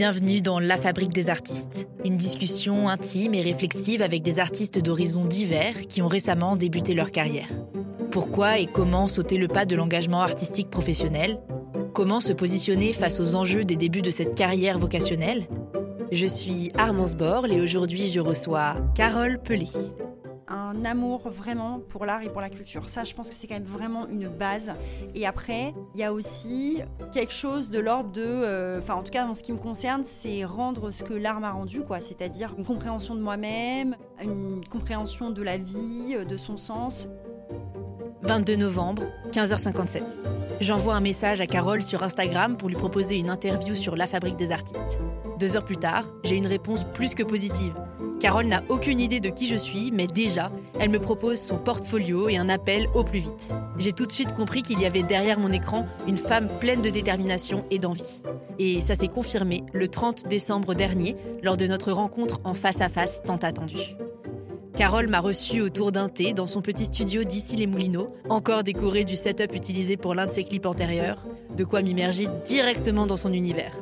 [0.00, 5.26] Bienvenue dans La Fabrique des artistes, une discussion intime et réflexive avec des artistes d'horizons
[5.26, 7.50] divers qui ont récemment débuté leur carrière.
[8.10, 11.38] Pourquoi et comment sauter le pas de l'engagement artistique professionnel?
[11.92, 15.46] Comment se positionner face aux enjeux des débuts de cette carrière vocationnelle?
[16.10, 19.68] Je suis Armance Borle et aujourd'hui je reçois Carole Pelé
[20.50, 22.88] un amour vraiment pour l'art et pour la culture.
[22.88, 24.72] Ça, je pense que c'est quand même vraiment une base.
[25.14, 26.80] Et après, il y a aussi
[27.12, 30.04] quelque chose de l'ordre de, euh, enfin en tout cas en ce qui me concerne,
[30.04, 32.00] c'est rendre ce que l'art m'a rendu, quoi.
[32.00, 37.08] C'est-à-dire une compréhension de moi-même, une compréhension de la vie, de son sens.
[38.22, 40.02] 22 novembre, 15h57.
[40.60, 44.36] J'envoie un message à Carole sur Instagram pour lui proposer une interview sur la fabrique
[44.36, 44.98] des artistes.
[45.40, 47.72] Deux heures plus tard, j'ai une réponse plus que positive.
[48.20, 52.28] Carole n'a aucune idée de qui je suis, mais déjà, elle me propose son portfolio
[52.28, 53.48] et un appel au plus vite.
[53.78, 56.90] J'ai tout de suite compris qu'il y avait derrière mon écran une femme pleine de
[56.90, 58.20] détermination et d'envie.
[58.58, 62.90] Et ça s'est confirmé le 30 décembre dernier, lors de notre rencontre en face à
[62.90, 63.96] face tant attendue.
[64.76, 69.04] Carole m'a reçu autour d'un thé dans son petit studio d'ici les Moulineaux, encore décoré
[69.04, 71.24] du setup utilisé pour l'un de ses clips antérieurs,
[71.56, 73.72] de quoi m'immerger directement dans son univers.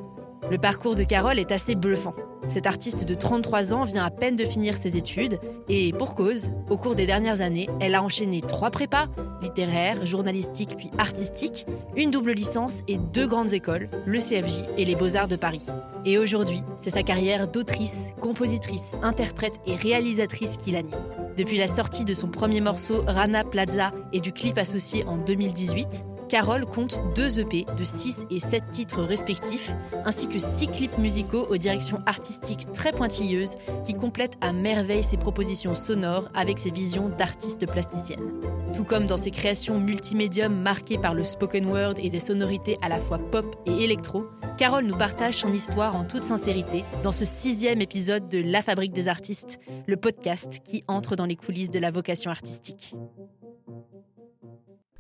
[0.51, 2.15] Le parcours de Carole est assez bluffant.
[2.47, 6.51] Cette artiste de 33 ans vient à peine de finir ses études et, pour cause,
[6.71, 9.09] au cours des dernières années, elle a enchaîné trois prépas,
[9.43, 11.67] littéraires, journalistiques puis artistiques,
[11.97, 15.67] une double licence et deux grandes écoles, le CFJ et les Beaux-Arts de Paris.
[16.07, 20.97] Et aujourd'hui, c'est sa carrière d'autrice, compositrice, interprète et réalisatrice qui l'anime.
[21.37, 26.05] Depuis la sortie de son premier morceau Rana Plaza et du clip associé en 2018,
[26.29, 29.73] Carole compte deux EP de 6 et 7 titres respectifs,
[30.05, 35.17] ainsi que 6 clips musicaux aux directions artistiques très pointilleuses qui complètent à merveille ses
[35.17, 38.41] propositions sonores avec ses visions d'artiste plasticienne.
[38.75, 42.91] Tout comme dans ses créations multimédium marquées par le spoken word et des sonorités à
[42.91, 44.25] la fois pop et électro,
[44.59, 48.93] Carole nous partage son histoire en toute sincérité dans ce sixième épisode de La Fabrique
[48.93, 52.95] des artistes, le podcast qui entre dans les coulisses de la vocation artistique.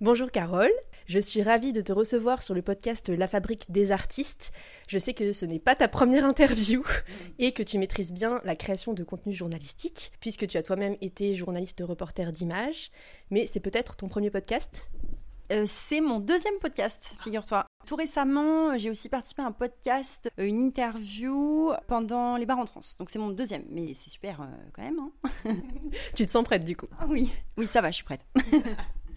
[0.01, 0.71] Bonjour Carole,
[1.07, 4.53] je suis ravie de te recevoir sur le podcast La Fabrique des artistes.
[4.87, 6.85] Je sais que ce n'est pas ta première interview
[7.41, 11.35] et que tu maîtrises bien la création de contenu journalistique, puisque tu as toi-même été
[11.35, 12.93] journaliste reporter d'images,
[13.33, 14.89] mais c'est peut-être ton premier podcast?
[15.51, 17.67] Euh, c'est mon deuxième podcast, figure-toi.
[17.85, 22.67] Tout récemment, j'ai aussi participé à un podcast, euh, une interview pendant les bars en
[22.67, 22.83] trans.
[23.01, 25.01] Donc c'est mon deuxième, mais c'est super euh, quand même.
[25.01, 25.51] Hein
[26.15, 28.25] tu te sens prête du coup ah Oui, oui, ça va, je suis prête.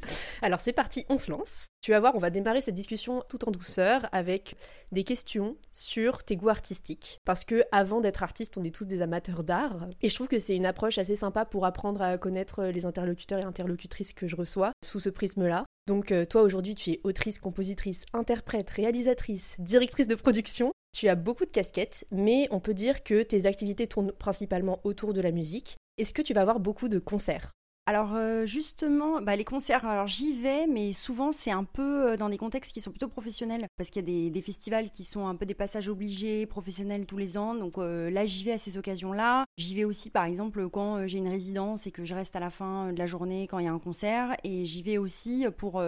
[0.42, 1.68] Alors c'est parti, on se lance.
[1.82, 4.56] Tu vas voir, on va démarrer cette discussion tout en douceur avec
[4.92, 7.20] des questions sur tes goûts artistiques.
[7.26, 9.88] Parce que avant d'être artiste, on est tous des amateurs d'art.
[10.02, 13.40] Et je trouve que c'est une approche assez sympa pour apprendre à connaître les interlocuteurs
[13.40, 15.66] et interlocutrices que je reçois sous ce prisme-là.
[15.88, 20.72] Donc euh, toi aujourd'hui tu es autrice, compositrice, interprète, réalisatrice, directrice de production.
[20.94, 25.14] Tu as beaucoup de casquettes, mais on peut dire que tes activités tournent principalement autour
[25.14, 25.78] de la musique.
[25.98, 27.52] Est-ce que tu vas avoir beaucoup de concerts?
[27.92, 32.16] Alors euh, justement, bah, les concerts, alors j'y vais, mais souvent c'est un peu euh,
[32.16, 35.28] dans des contextes qui sont plutôt professionnels, parce qu'il y a des, festivals qui sont
[35.28, 38.58] un peu des passages obligés, professionnels tous les ans, donc euh, là j'y vais à
[38.58, 39.44] ces occasions-là.
[39.58, 42.50] J'y vais aussi par exemple quand j'ai une résidence et que je reste à la
[42.50, 45.84] fin de la journée quand il y a un concert, et j'y vais aussi pour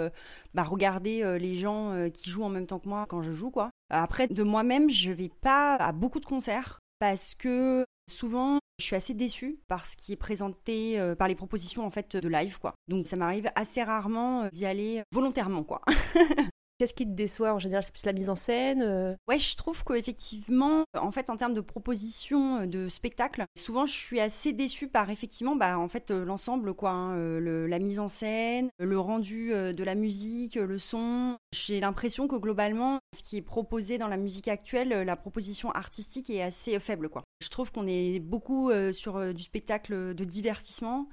[0.54, 3.70] bah, regarder les gens qui jouent en même temps que moi quand je joue, quoi.
[3.90, 8.96] Après, de moi-même, je vais pas à beaucoup de concerts parce que souvent je suis
[8.96, 12.60] assez déçue par ce qui est présenté, euh, par les propositions en fait de live
[12.60, 12.74] quoi.
[12.88, 15.82] Donc ça m'arrive assez rarement euh, d'y aller volontairement quoi.
[16.80, 17.84] Qu'est-ce qui te déçoit en général?
[17.84, 19.16] C'est plus la mise en scène euh?
[19.28, 24.20] Ouais, je trouve qu'effectivement, en fait, en termes de propositions de spectacle, souvent je suis
[24.20, 29.00] assez déçue par effectivement, bah, en fait, l'ensemble, quoi, hein, la mise en scène, le
[29.00, 31.38] rendu de la musique, le son.
[31.54, 36.30] J'ai l'impression que globalement, ce qui est proposé dans la musique actuelle, la proposition artistique
[36.30, 37.24] est assez faible, quoi.
[37.42, 41.08] Je trouve qu'on est beaucoup sur du spectacle de divertissement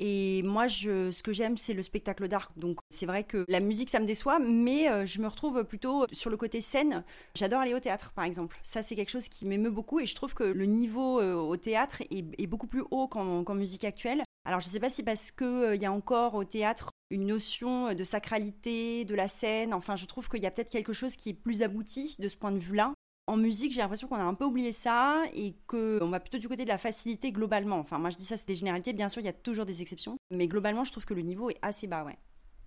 [0.00, 2.50] et moi, je, ce que j'aime, c'est le spectacle d'art.
[2.56, 6.06] Donc, c'est vrai que la musique, ça me déçoit, mais euh, je me retrouve plutôt
[6.12, 7.04] sur le côté scène.
[7.34, 8.58] J'adore aller au théâtre, par exemple.
[8.62, 11.56] Ça, c'est quelque chose qui m'émeut beaucoup et je trouve que le niveau euh, au
[11.56, 14.22] théâtre est, beaucoup plus haut qu'en musique actuelle.
[14.44, 17.26] Alors, je ne sais pas si parce qu'il euh, y a encore au théâtre une
[17.26, 19.72] notion de sacralité, de la scène.
[19.72, 22.36] Enfin, je trouve qu'il y a peut-être quelque chose qui est plus abouti de ce
[22.36, 22.93] point de vue-là.
[23.26, 26.46] En musique, j'ai l'impression qu'on a un peu oublié ça et qu'on va plutôt du
[26.46, 27.78] côté de la facilité globalement.
[27.78, 28.92] Enfin, moi je dis ça, c'est des généralités.
[28.92, 30.16] Bien sûr, il y a toujours des exceptions.
[30.30, 32.18] Mais globalement, je trouve que le niveau est assez bas, ouais.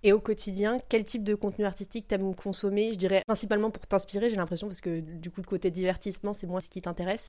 [0.02, 2.92] Et au quotidien, quel type de contenu artistique t'aimes consommer?
[2.92, 6.46] Je dirais principalement pour t'inspirer, j'ai l'impression, parce que du coup, le côté divertissement, c'est
[6.46, 7.28] moi ce qui t'intéresse.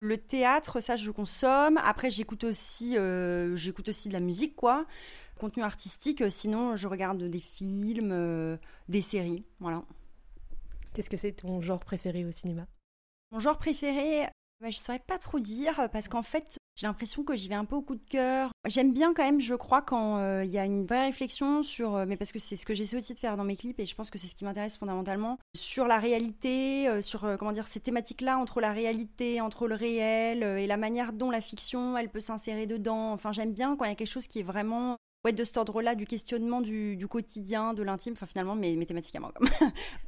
[0.00, 1.78] Le théâtre, ça, je consomme.
[1.84, 4.86] Après, j'écoute aussi, euh, j'écoute aussi de la musique, quoi.
[5.38, 8.56] Contenu artistique, euh, sinon, je regarde des films, euh,
[8.88, 9.84] des séries, voilà.
[10.94, 12.66] Qu'est-ce que c'est ton genre préféré au cinéma?
[13.32, 14.28] Mon genre préféré,
[14.60, 17.56] bah, je ne saurais pas trop dire parce qu'en fait, j'ai l'impression que j'y vais
[17.56, 18.50] un peu au coup de cœur.
[18.66, 21.96] J'aime bien quand même, je crois, quand euh, il y a une vraie réflexion sur,
[21.96, 23.86] euh, mais parce que c'est ce que j'essaie aussi de faire dans mes clips et
[23.86, 27.66] je pense que c'est ce qui m'intéresse fondamentalement, sur la réalité, euh, sur comment dire
[27.66, 32.08] ces thématiques-là entre la réalité, entre le réel et la manière dont la fiction elle
[32.08, 33.12] peut s'insérer dedans.
[33.12, 35.56] Enfin, j'aime bien quand il y a quelque chose qui est vraiment ouais, de cet
[35.56, 39.32] ordre-là, du questionnement du, quotidien, de l'intime, enfin finalement mes, mes, thématiques à moi.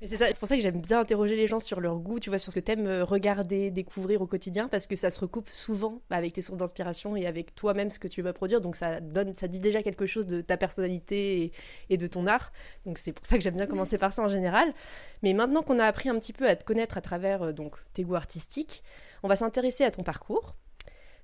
[0.02, 2.30] c'est ça, c'est pour ça que j'aime bien interroger les gens sur leur goût, tu
[2.30, 5.48] vois, sur ce que t'aimes euh, regarder, découvrir au quotidien, parce que ça se recoupe
[5.50, 9.00] souvent avec tes sources d'inspiration et avec toi-même ce que tu vas produire, donc ça
[9.00, 11.52] donne, ça dit déjà quelque chose de ta personnalité
[11.88, 12.52] et, de ton art.
[12.84, 14.74] Donc c'est pour ça que j'aime bien commencer par ça en général.
[15.22, 17.76] Mais maintenant qu'on a appris un petit peu à te connaître à travers euh, donc
[17.94, 18.82] tes goûts artistiques,
[19.22, 20.54] on va s'intéresser à ton parcours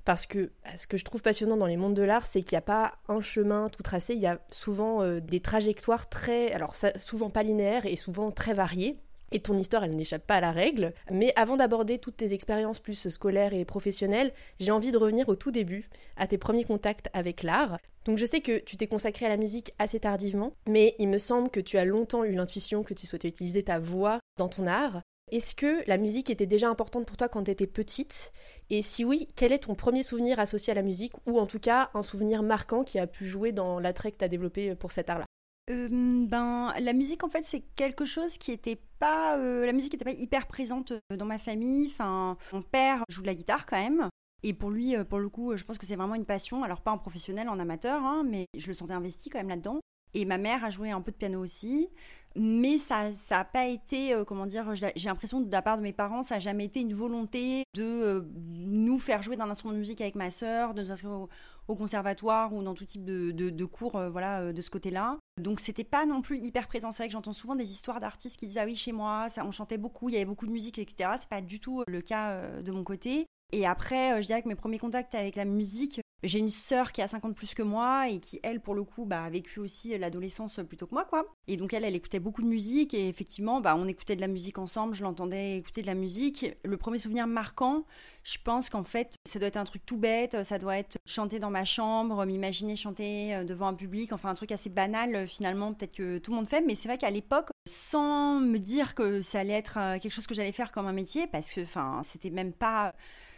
[0.04, 2.58] parce que ce que je trouve passionnant dans les mondes de l'art, c'est qu'il n'y
[2.58, 6.74] a pas un chemin tout tracé, il y a souvent euh, des trajectoires très, alors
[6.96, 8.98] souvent pas linéaires et souvent très variées.
[9.34, 10.92] Et ton histoire, elle n'échappe pas à la règle.
[11.10, 15.36] Mais avant d'aborder toutes tes expériences plus scolaires et professionnelles, j'ai envie de revenir au
[15.36, 15.88] tout début,
[16.18, 17.78] à tes premiers contacts avec l'art.
[18.04, 21.16] Donc je sais que tu t'es consacré à la musique assez tardivement, mais il me
[21.16, 24.66] semble que tu as longtemps eu l'intuition que tu souhaitais utiliser ta voix dans ton
[24.66, 25.00] art.
[25.32, 28.32] Est-ce que la musique était déjà importante pour toi quand tu étais petite?
[28.68, 31.58] Et si oui, quel est ton premier souvenir associé à la musique ou en tout
[31.58, 34.92] cas un souvenir marquant qui a pu jouer dans l'attrait que tu as développé pour
[34.92, 35.24] cet art-là?
[35.70, 39.92] Euh, ben, la musique en fait c'est quelque chose qui était pas euh, la musique
[39.92, 41.86] n'était pas hyper présente euh, dans ma famille.
[41.86, 44.10] Enfin, mon père joue de la guitare quand même.
[44.42, 46.62] Et pour lui, pour le coup, je pense que c'est vraiment une passion.
[46.62, 49.80] Alors pas en professionnel, en amateur, hein, mais je le sentais investi quand même là-dedans.
[50.14, 51.88] Et ma mère a joué un peu de piano aussi
[52.36, 55.92] mais ça n'a pas été, euh, comment dire, j'ai l'impression de la part de mes
[55.92, 59.78] parents, ça n'a jamais été une volonté de euh, nous faire jouer d'un instrument de
[59.78, 61.28] musique avec ma sœur, de nous inscrire au,
[61.74, 65.16] conservatoire ou dans tout type de, cours, euh, voilà, de ce côté-là.
[65.40, 66.92] Donc c'était pas non plus hyper présent.
[66.92, 69.46] C'est vrai que j'entends souvent des histoires d'artistes qui disent ah oui chez moi, ça,
[69.46, 71.12] on chantait beaucoup, il y avait beaucoup de musique, etc.
[71.16, 73.26] C'est pas du tout le cas de mon côté.
[73.52, 77.02] Et après, je dirais que mes premiers contacts avec la musique, j'ai une sœur qui
[77.02, 79.96] a 50 plus que moi et qui, elle, pour le coup, bah, a vécu aussi
[79.98, 81.26] l'adolescence plutôt que moi, quoi.
[81.48, 84.28] Et donc, elle, elle écoutait beaucoup de musique et effectivement, bah, on écoutait de la
[84.28, 86.46] musique ensemble, je l'entendais écouter de la musique.
[86.64, 87.84] Le premier souvenir marquant,
[88.22, 91.40] je pense qu'en fait, ça doit être un truc tout bête, ça doit être chanter
[91.40, 95.26] dans ma chambre, m'imaginer chanter euh, devant un public, enfin un truc assez banal euh,
[95.26, 98.94] finalement, peut-être que tout le monde fait, mais c'est vrai qu'à l'époque, sans me dire
[98.94, 101.62] que ça allait être euh, quelque chose que j'allais faire comme un métier, parce que
[101.62, 102.94] enfin, c'était même pas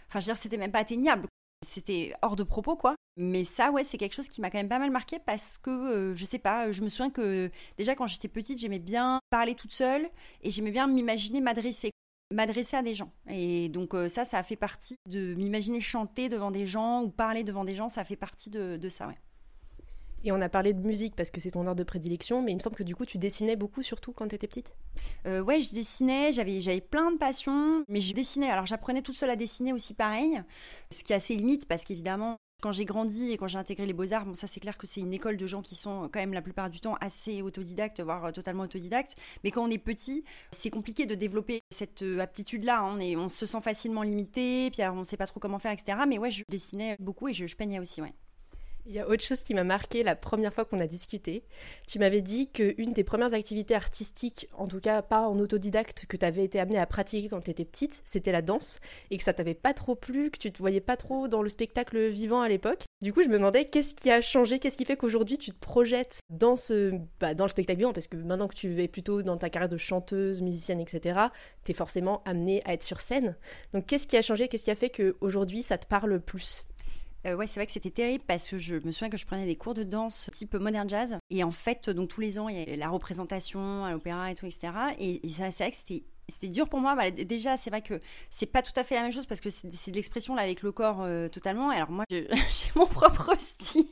[0.08, 1.28] Enfin, je veux dire, c'était même pas atteignable
[1.64, 2.94] c'était hors de propos quoi.
[3.16, 5.70] Mais ça ouais, c'est quelque chose qui m'a quand même pas mal marqué parce que
[5.70, 9.54] euh, je sais pas, je me souviens que déjà quand j'étais petite, j'aimais bien parler
[9.54, 10.08] toute seule
[10.42, 11.90] et j'aimais bien m'imaginer m'adresser
[12.32, 13.12] m'adresser à des gens.
[13.28, 17.10] Et donc euh, ça ça a fait partie de m'imaginer chanter devant des gens ou
[17.10, 19.18] parler devant des gens, ça fait partie de, de ça ouais.
[20.24, 22.56] Et on a parlé de musique parce que c'est ton art de prédilection, mais il
[22.56, 24.74] me semble que du coup tu dessinais beaucoup surtout quand tu étais petite.
[25.26, 28.48] Euh, ouais, je dessinais, j'avais j'avais plein de passions, mais je dessinais.
[28.50, 30.42] Alors j'apprenais toute seule à dessiner aussi pareil,
[30.90, 33.92] ce qui est assez limite parce qu'évidemment quand j'ai grandi et quand j'ai intégré les
[33.92, 36.32] beaux-arts, bon ça c'est clair que c'est une école de gens qui sont quand même
[36.32, 39.16] la plupart du temps assez autodidactes, voire totalement autodidactes.
[39.44, 42.80] Mais quand on est petit, c'est compliqué de développer cette euh, aptitude-là.
[42.80, 42.94] Hein.
[42.96, 45.72] On, est, on se sent facilement limité, puis alors on sait pas trop comment faire,
[45.72, 45.98] etc.
[46.08, 48.14] Mais ouais, je dessinais beaucoup et je, je peignais aussi, ouais.
[48.86, 51.42] Il y a autre chose qui m'a marqué la première fois qu'on a discuté.
[51.88, 56.19] Tu m'avais dit qu'une des premières activités artistiques, en tout cas pas en autodidacte, que
[56.19, 59.24] tu avais été amenée à pratiquer quand tu étais petite, c'était la danse, et que
[59.24, 62.43] ça t'avait pas trop plu, que tu te voyais pas trop dans le spectacle vivant
[62.43, 62.82] à l'époque.
[63.00, 65.58] Du coup, je me demandais qu'est-ce qui a changé, qu'est-ce qui fait qu'aujourd'hui tu te
[65.58, 69.22] projettes dans, ce, bah, dans le spectacle vivant, parce que maintenant que tu es plutôt
[69.22, 71.20] dans ta carrière de chanteuse, musicienne, etc.,
[71.64, 73.34] tu es forcément amenée à être sur scène.
[73.72, 76.67] Donc qu'est-ce qui a changé, qu'est-ce qui a fait qu'aujourd'hui ça te parle plus?
[77.26, 79.46] Euh, ouais, c'est vrai que c'était terrible parce que je me souviens que je prenais
[79.46, 81.16] des cours de danse type modern jazz.
[81.31, 84.34] Et en fait, donc tous les ans, il y a la représentation à l'opéra et
[84.34, 84.72] tout, etc.
[84.98, 86.94] Et, et c'est vrai que c'était c'était dur pour moi.
[86.94, 88.00] Bah, déjà, c'est vrai que
[88.31, 90.62] c'est pas tout à fait la même chose parce que c'est de l'expression là avec
[90.62, 91.70] le corps euh, totalement.
[91.70, 92.26] Alors moi, j'ai
[92.76, 93.84] mon propre style.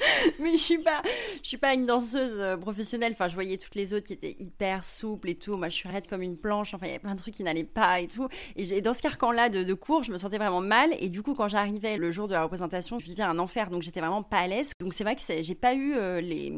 [0.40, 1.02] mais je suis pas,
[1.42, 3.12] je suis pas une danseuse euh, professionnelle.
[3.12, 5.56] Enfin, je voyais toutes les autres qui étaient hyper souples et tout.
[5.56, 6.74] Moi, je suis raide comme une planche.
[6.74, 8.28] Enfin, il y avait plein de trucs qui n'allaient pas et tout.
[8.56, 10.90] Et dans ce carcan-là de, cours, je me sentais vraiment mal.
[11.00, 13.70] Et du coup, quand j'arrivais le jour de la représentation, je vivais un enfer.
[13.70, 14.72] Donc, j'étais vraiment pas à l'aise.
[14.80, 16.52] Donc, c'est vrai que j'ai pas eu euh, les,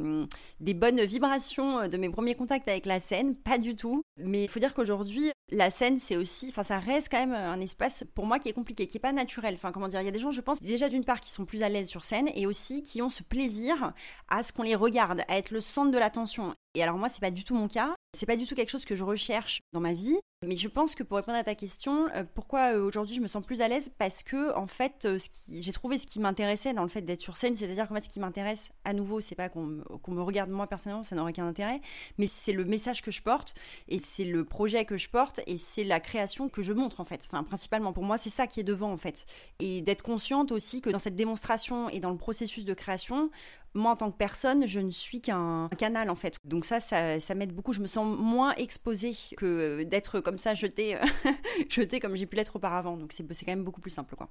[0.61, 3.35] des bonnes vibrations de mes premiers contacts avec la scène.
[3.35, 4.03] Pas du tout.
[4.17, 8.05] Mais faut dire qu'aujourd'hui, la scène, c'est aussi, enfin, ça reste quand même un espace
[8.15, 9.55] pour moi qui est compliqué, qui est pas naturel.
[9.55, 11.45] Enfin, comment dire, il y a des gens, je pense, déjà d'une part, qui sont
[11.45, 13.93] plus à l'aise sur scène et aussi qui ont ce plaisir
[14.29, 16.55] à ce qu'on les regarde, à être le centre de l'attention.
[16.75, 17.95] Et alors moi, c'est pas du tout mon cas.
[18.15, 20.19] C'est pas du tout quelque chose que je recherche dans ma vie.
[20.45, 23.29] Mais je pense que pour répondre à ta question, euh, pourquoi euh, aujourd'hui je me
[23.29, 23.93] sens plus à l'aise?
[23.97, 27.37] Parce que en fait, euh, j'ai trouvé ce qui m'intéressait dans le fait d'être sur
[27.37, 30.67] scène, c'est-à-dire qu'en fait, ce qui m'intéresse à nouveau, c'est pas qu'on me regarde moi
[30.67, 31.81] personnellement, ça n'aurait qu'un intérêt,
[32.19, 33.55] mais c'est le message que je porte
[33.89, 37.05] et c'est le projet que je porte et c'est la création que je montre en
[37.05, 37.29] fait.
[37.31, 39.27] Enfin, principalement pour moi, c'est ça qui est devant en fait,
[39.61, 43.31] et d'être consciente aussi que dans cette démonstration et dans le processus de création,
[43.75, 46.37] moi en tant que personne, je ne suis qu'un canal en fait.
[46.45, 47.73] Donc ça, ça, m'aide beaucoup.
[47.73, 50.99] Je me sens moins exposée que d'être comme ça jetée,
[51.69, 52.97] jetée comme j'ai pu l'être auparavant.
[52.97, 54.29] Donc c'est quand même beaucoup plus simple quoi.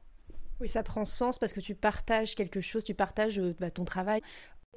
[0.62, 3.84] Oui, ça prend sens parce que tu partages quelque chose, tu partages euh, bah, ton
[3.84, 4.22] travail.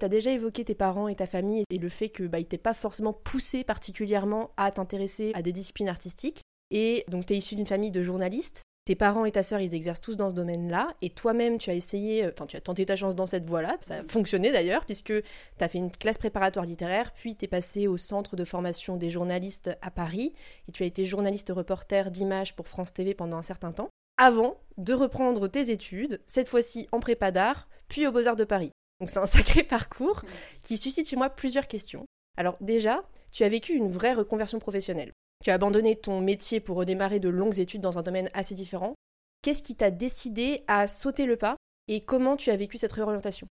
[0.00, 2.56] Tu as déjà évoqué tes parents et ta famille et le fait que bah, t'aient
[2.56, 6.40] pas forcément poussé particulièrement à t'intéresser à des disciplines artistiques.
[6.71, 8.62] Et donc tu es issu d'une famille de journalistes.
[8.87, 11.75] Tes parents et ta sœur, ils exercent tous dans ce domaine-là, et toi-même, tu as
[11.75, 14.85] essayé, euh, enfin, tu as tenté ta chance dans cette voie-là, ça a fonctionné d'ailleurs,
[14.85, 18.45] puisque tu as fait une classe préparatoire littéraire, puis tu es passé au centre de
[18.45, 20.35] formation des journalistes à Paris,
[20.69, 23.88] et tu as été journaliste reporter d'image pour France TV pendant un certain temps,
[24.19, 28.71] avant de reprendre tes études, cette fois-ci en prépa d'art, puis aux Beaux-Arts de Paris.
[29.00, 30.23] Donc c'est un sacré parcours
[30.62, 32.05] qui suscite chez moi plusieurs questions.
[32.37, 35.12] Alors déjà, tu as vécu une vraie reconversion professionnelle.
[35.45, 38.95] Tu as abandonné ton métier pour redémarrer de longues études dans un domaine assez différent.
[39.43, 43.47] Qu'est-ce qui t'a décidé à sauter le pas et comment tu as vécu cette réorientation?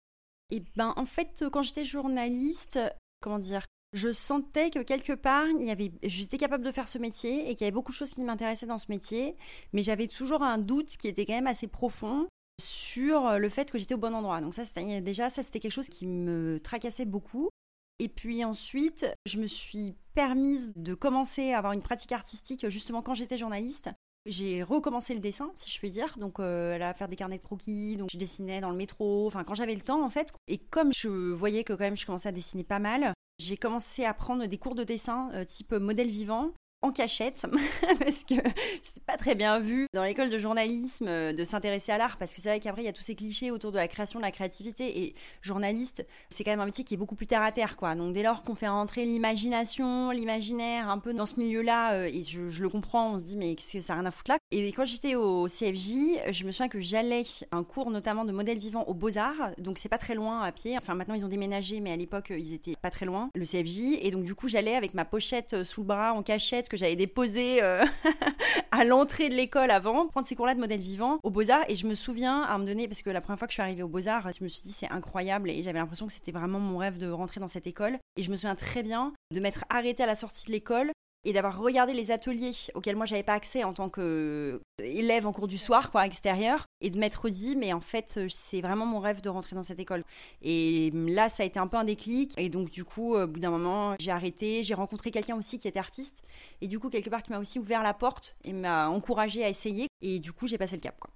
[0.51, 2.79] Eh ben, en fait, quand j'étais journaliste,
[3.23, 3.65] comment dire,
[3.95, 7.55] je sentais que quelque part, il y avait, j'étais capable de faire ce métier et
[7.55, 9.39] qu'il y avait beaucoup de choses qui m'intéressaient dans ce métier,
[9.73, 12.29] mais j'avais toujours un doute qui était quand même assez profond
[12.61, 14.43] sur le fait que j'étais au bon endroit.
[14.43, 14.63] Donc ça,
[15.01, 17.49] déjà, ça c'était quelque chose qui me tracassait beaucoup.
[17.99, 23.03] Et puis ensuite, je me suis permise de commencer à avoir une pratique artistique justement
[23.03, 23.91] quand j'étais journaliste.
[24.27, 27.43] J'ai recommencé le dessin, si je puis dire, donc euh, à faire des carnets de
[27.43, 30.33] croquis, donc je dessinais dans le métro, enfin quand j'avais le temps en fait.
[30.49, 34.05] Et comme je voyais que quand même je commençais à dessiner pas mal, j'ai commencé
[34.05, 36.53] à prendre des cours de dessin euh, type modèle vivant
[36.83, 37.45] en cachette
[37.99, 38.35] parce que
[38.83, 42.33] c'est pas très bien vu dans l'école de journalisme euh, de s'intéresser à l'art parce
[42.33, 44.25] que c'est vrai qu'après il y a tous ces clichés autour de la création, de
[44.25, 47.51] la créativité et journaliste c'est quand même un métier qui est beaucoup plus terre à
[47.51, 47.97] terre quoi.
[47.97, 52.05] Donc dès lors qu'on fait rentrer l'imagination, l'imaginaire un peu dans ce milieu là euh,
[52.05, 54.31] et je, le comprends on se dit mais qu'est-ce que ça a rien à foutre
[54.31, 54.39] là?
[54.53, 58.59] Et quand j'étais au CFJ je me souviens que j'allais un cours notamment de modèle
[58.59, 60.79] vivant aux Beaux-Arts donc c'est pas très loin à pied.
[60.79, 63.99] Enfin maintenant ils ont déménagé mais à l'époque ils étaient pas très loin le CFJ
[64.01, 66.97] et donc du coup j'allais avec ma pochette sous le bras en cachette que j'avais
[66.97, 67.85] déposé euh,
[68.71, 71.65] à l'entrée de l'école avant, prendre ces cours-là de modèle vivant aux Beaux-Arts.
[71.69, 73.63] Et je me souviens à me donner, parce que la première fois que je suis
[73.63, 76.61] arrivée aux Beaux-Arts, je me suis dit c'est incroyable et j'avais l'impression que c'était vraiment
[76.61, 77.99] mon rêve de rentrer dans cette école.
[78.17, 80.91] Et je me souviens très bien de m'être arrêtée à la sortie de l'école
[81.25, 85.49] et d'avoir regardé les ateliers auxquels moi j'avais pas accès en tant qu'élève en cours
[85.49, 89.21] du soir quoi extérieur et de m'être dit mais en fait c'est vraiment mon rêve
[89.21, 90.05] de rentrer dans cette école.
[90.43, 93.41] Et là ça a été un peu un déclic et donc du coup au bout
[93.41, 96.23] d'un moment j'ai arrêté j'ai rencontré quelqu'un aussi qui était artiste
[96.61, 99.49] et du coup quelque part qui m'a aussi ouvert la porte et m'a encouragé à
[99.49, 101.11] essayer et du coup j'ai passé le cap quoi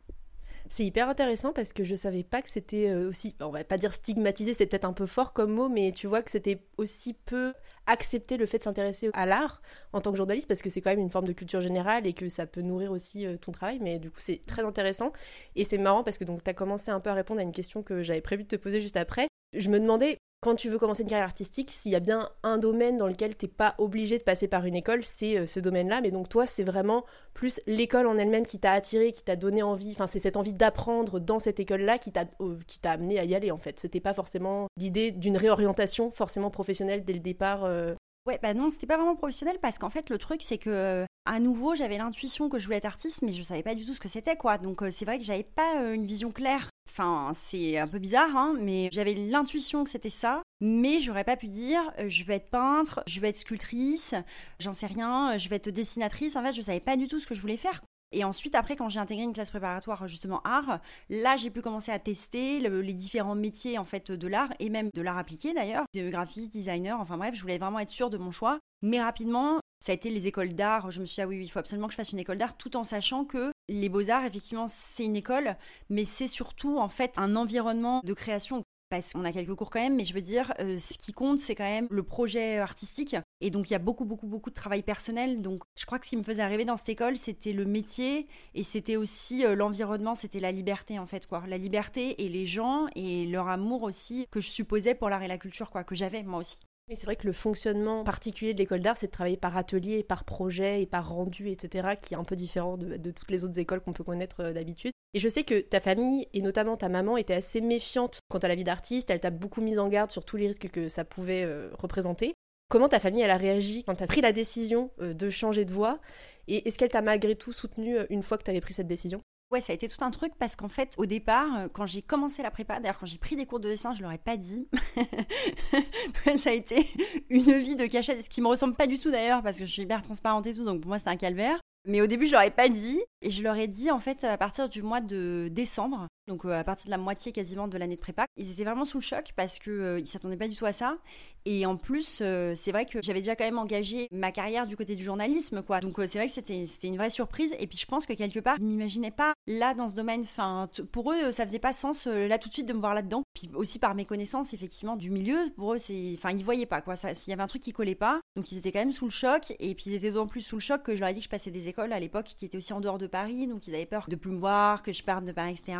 [0.73, 3.77] c'est hyper intéressant parce que je savais pas que c'était euh, aussi, on va pas
[3.77, 7.13] dire stigmatisé, c'est peut-être un peu fort comme mot, mais tu vois que c'était aussi
[7.13, 7.53] peu
[7.87, 9.61] accepter le fait de s'intéresser à l'art
[9.93, 12.15] en tant que journaliste parce que c'est quand même une forme de culture générale et
[12.15, 15.13] que ça peut nourrir aussi euh, ton travail mais du coup c'est très intéressant
[15.57, 17.83] et c'est marrant parce que donc as commencé un peu à répondre à une question
[17.83, 19.29] que j'avais prévu de te poser juste après.
[19.55, 22.59] Je me demandais quand tu veux commencer une carrière artistique, s'il y a bien un
[22.59, 26.01] domaine dans lequel t'es pas obligé de passer par une école, c'est euh, ce domaine-là.
[26.01, 29.63] Mais donc toi, c'est vraiment plus l'école en elle-même qui t'a attiré, qui t'a donné
[29.63, 29.93] envie.
[29.93, 33.25] Enfin, c'est cette envie d'apprendre dans cette école-là qui t'a euh, qui t'a amené à
[33.25, 33.53] y aller.
[33.53, 37.65] En fait, c'était pas forcément l'idée d'une réorientation forcément professionnelle dès le départ.
[37.65, 37.95] Euh.
[38.27, 41.41] Ouais, bah non, c'était pas vraiment professionnel parce qu'en fait, le truc, c'est que à
[41.41, 44.01] nouveau, j'avais l'intuition que je voulais être artiste, mais je savais pas du tout ce
[44.01, 44.59] que c'était, quoi.
[44.59, 48.55] Donc, c'est vrai que j'avais pas une vision claire Enfin, c'est un peu bizarre, hein,
[48.59, 50.43] mais j'avais l'intuition que c'était ça.
[50.61, 54.15] Mais j'aurais pas pu dire, euh, je vais être peintre, je vais être sculptrice,
[54.61, 56.37] j'en sais rien, je vais être dessinatrice.
[56.37, 57.81] En fait, je savais pas du tout ce que je voulais faire.
[58.13, 61.91] Et ensuite, après, quand j'ai intégré une classe préparatoire justement art, là, j'ai pu commencer
[61.91, 65.85] à tester les différents métiers en fait de l'art et même de l'art appliqué d'ailleurs,
[65.95, 67.01] de graphiste, designer.
[67.01, 68.59] Enfin bref, je voulais vraiment être sûre de mon choix.
[68.83, 70.91] Mais rapidement, ça a été les écoles d'art.
[70.91, 72.57] Je me suis dit, ah oui, il faut absolument que je fasse une école d'art,
[72.57, 75.57] tout en sachant que les beaux-arts, effectivement, c'est une école,
[75.89, 78.63] mais c'est surtout, en fait, un environnement de création.
[78.93, 81.39] Parce qu'on a quelques cours quand même, mais je veux dire, euh, ce qui compte,
[81.39, 83.17] c'est quand même le projet artistique.
[83.41, 85.41] Et donc, il y a beaucoup, beaucoup, beaucoup de travail personnel.
[85.41, 88.27] Donc, je crois que ce qui me faisait arriver dans cette école, c'était le métier
[88.55, 91.43] et c'était aussi euh, l'environnement, c'était la liberté, en fait, quoi.
[91.49, 95.29] La liberté et les gens et leur amour aussi que je supposais pour l'art et
[95.29, 96.59] la culture, quoi, que j'avais moi aussi
[96.89, 100.25] c'est vrai que le fonctionnement particulier de l'école d'art, c'est de travailler par atelier, par
[100.25, 103.81] projet et par rendu, etc., qui est un peu différent de, toutes les autres écoles
[103.81, 104.93] qu'on peut connaître euh, d'habitude.
[105.15, 108.49] Et je sais que ta famille, et notamment ta maman, était assez méfiante quant à
[108.49, 111.05] la vie d'artiste, elle t'a beaucoup mise en garde sur tous les risques que ça
[111.05, 112.35] pouvait euh, représenter.
[112.69, 115.71] Comment ta famille elle a réagi quand tu as pris la décision de changer de
[115.71, 116.01] voie?
[116.49, 119.21] Et est-ce qu'elle t'a malgré tout soutenu une fois que tu avais pris cette décision?
[119.53, 122.01] Ouais, ça a été tout un truc parce qu'en fait, au départ, euh, quand j'ai
[122.01, 124.39] commencé la prépa, d'ailleurs, quand j'ai pris des cours de dessin, je leur ai pas
[124.39, 124.67] dit.
[126.39, 126.87] ça a été
[127.29, 129.71] une vie de cachette, ce qui me ressemble pas du tout d'ailleurs parce que je
[129.71, 131.61] suis hyper transparente et tout, donc pour moi, c'est un calvaire.
[131.85, 133.01] Mais au début, je leur ai pas dit.
[133.23, 136.59] Et je leur ai dit, en fait, à partir du mois de décembre, donc euh,
[136.59, 139.03] à partir de la moitié quasiment de l'année de prépa, ils étaient vraiment sous le
[139.03, 140.97] choc parce qu'ils euh, s'attendaient pas du tout à ça.
[141.45, 144.77] Et en plus, euh, c'est vrai que j'avais déjà quand même engagé ma carrière du
[144.77, 145.81] côté du journalisme, quoi.
[145.81, 147.55] Donc c'est vrai que c'était une vraie surprise.
[147.59, 150.21] Et puis je pense que quelque part, ils m'imaginaient pas là dans ce domaine.
[150.21, 153.23] Enfin, pour eux, ça faisait pas sens là tout de suite de me voir là-dedans.
[153.35, 156.81] Puis aussi par mes connaissances, effectivement, du milieu, pour eux, c'est, enfin, ils voyaient pas
[156.81, 156.95] quoi.
[156.97, 159.11] S'il y avait un truc qui collait pas, donc ils étaient quand même sous le
[159.11, 159.53] choc.
[159.59, 161.25] Et puis ils étaient d'autant plus sous le choc que je leur ai dit que
[161.25, 163.75] je passais des écoles à l'époque qui étaient aussi en dehors de Paris, donc ils
[163.75, 165.79] avaient peur de plus me voir, que je parte de Paris, etc.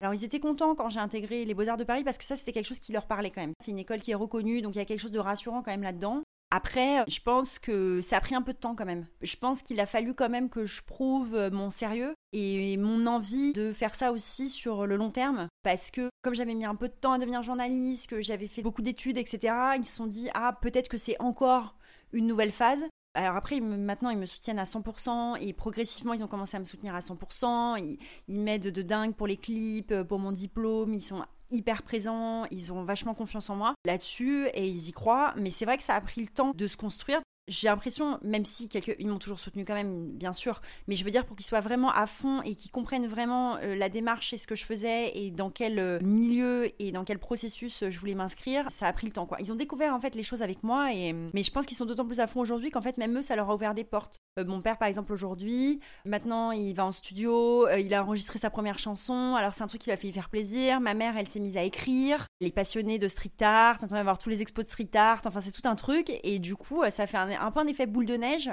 [0.00, 2.52] Alors ils étaient contents quand j'ai intégré les Beaux-Arts de Paris parce que ça c'était
[2.52, 3.54] quelque chose qui leur parlait quand même.
[3.60, 5.70] C'est une école qui est reconnue, donc il y a quelque chose de rassurant quand
[5.70, 6.22] même là-dedans.
[6.52, 9.06] Après, je pense que ça a pris un peu de temps quand même.
[9.20, 13.52] Je pense qu'il a fallu quand même que je prouve mon sérieux et mon envie
[13.52, 15.48] de faire ça aussi sur le long terme.
[15.64, 18.62] Parce que comme j'avais mis un peu de temps à devenir journaliste, que j'avais fait
[18.62, 21.76] beaucoup d'études, etc., ils se sont dit, ah peut-être que c'est encore
[22.12, 22.86] une nouvelle phase.
[23.16, 26.64] Alors après, maintenant, ils me soutiennent à 100% et progressivement, ils ont commencé à me
[26.64, 27.80] soutenir à 100%.
[27.80, 30.92] Ils, ils m'aident de dingue pour les clips, euh, pour mon diplôme.
[30.92, 35.32] Ils sont hyper présents, ils ont vachement confiance en moi là-dessus et ils y croient.
[35.38, 38.44] Mais c'est vrai que ça a pris le temps de se construire j'ai l'impression, même
[38.44, 41.36] si quelques, ils m'ont toujours soutenu quand même, bien sûr, mais je veux dire pour
[41.36, 44.54] qu'ils soient vraiment à fond et qu'ils comprennent vraiment euh, la démarche et ce que
[44.54, 48.70] je faisais et dans quel euh, milieu et dans quel processus euh, je voulais m'inscrire,
[48.70, 49.38] ça a pris le temps quoi.
[49.40, 51.86] Ils ont découvert en fait les choses avec moi et mais je pense qu'ils sont
[51.86, 54.18] d'autant plus à fond aujourd'hui qu'en fait même eux ça leur a ouvert des portes.
[54.44, 58.78] Mon père par exemple aujourd'hui, maintenant il va en studio, il a enregistré sa première
[58.78, 60.80] chanson, alors c'est un truc qui va fait faire plaisir.
[60.80, 64.02] Ma mère elle s'est mise à écrire, elle est passionnée de street art, on va
[64.02, 66.82] voir tous les expos de street art, enfin c'est tout un truc et du coup
[66.90, 68.50] ça fait un un peu un effet boule de neige